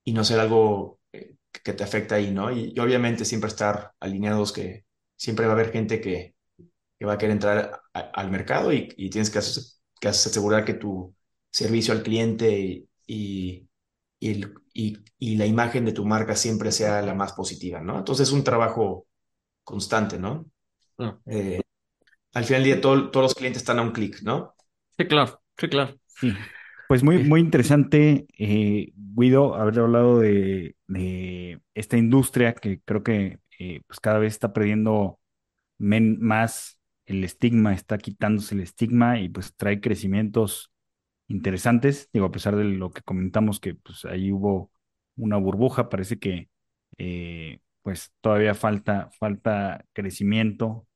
[0.05, 2.51] y no ser algo eh, que te afecta ahí, ¿no?
[2.53, 4.85] Y, y obviamente siempre estar alineados que
[5.17, 6.35] siempre va a haber gente que,
[7.03, 9.41] que va a querer entrar a- al mercado y, y tienes que
[10.01, 11.13] que asegurar que tu
[11.51, 12.49] servicio al cliente
[13.09, 13.69] y,
[14.21, 17.99] y, el, y, y, la imagen de tu marca siempre sea la más positiva, ¿no?
[17.99, 19.09] Entonces es un trabajo
[19.65, 20.47] constante, ¿no?
[20.99, 21.19] Ah.
[21.27, 21.61] Eh,
[22.35, 24.55] al final del día todo, todos los clientes están a un clic, ¿no?
[24.97, 25.97] Sí, claro, sí, claro.
[26.07, 26.33] Sí.
[26.87, 33.41] Pues muy, muy interesante, eh, Guido, haber hablado de, de, esta industria que creo que
[33.59, 35.19] eh, pues cada vez está perdiendo
[35.79, 40.73] men, más el estigma, está quitándose el estigma y pues trae crecimientos
[41.29, 42.11] interesantes.
[42.13, 44.73] Digo, a pesar de lo que comentamos que pues ahí hubo
[45.17, 46.51] una burbuja, parece que
[46.99, 50.87] eh, pues todavía falta, falta crecimiento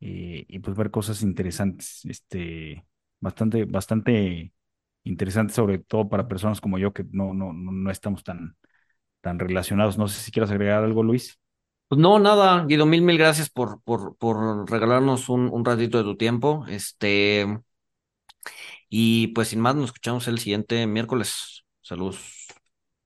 [0.00, 2.86] eh, y pues ver cosas interesantes, este,
[3.20, 4.52] bastante, bastante
[5.04, 8.56] interesante, sobre todo para personas como yo que no, no, no estamos tan,
[9.22, 9.98] tan relacionados.
[9.98, 11.39] No sé si quieres agregar algo, Luis.
[11.90, 16.04] Pues no, nada, Guido, mil, mil gracias por, por, por regalarnos un, un ratito de
[16.04, 16.64] tu tiempo.
[16.68, 17.46] Este,
[18.88, 21.64] y pues sin más, nos escuchamos el siguiente miércoles.
[21.82, 22.39] Saludos.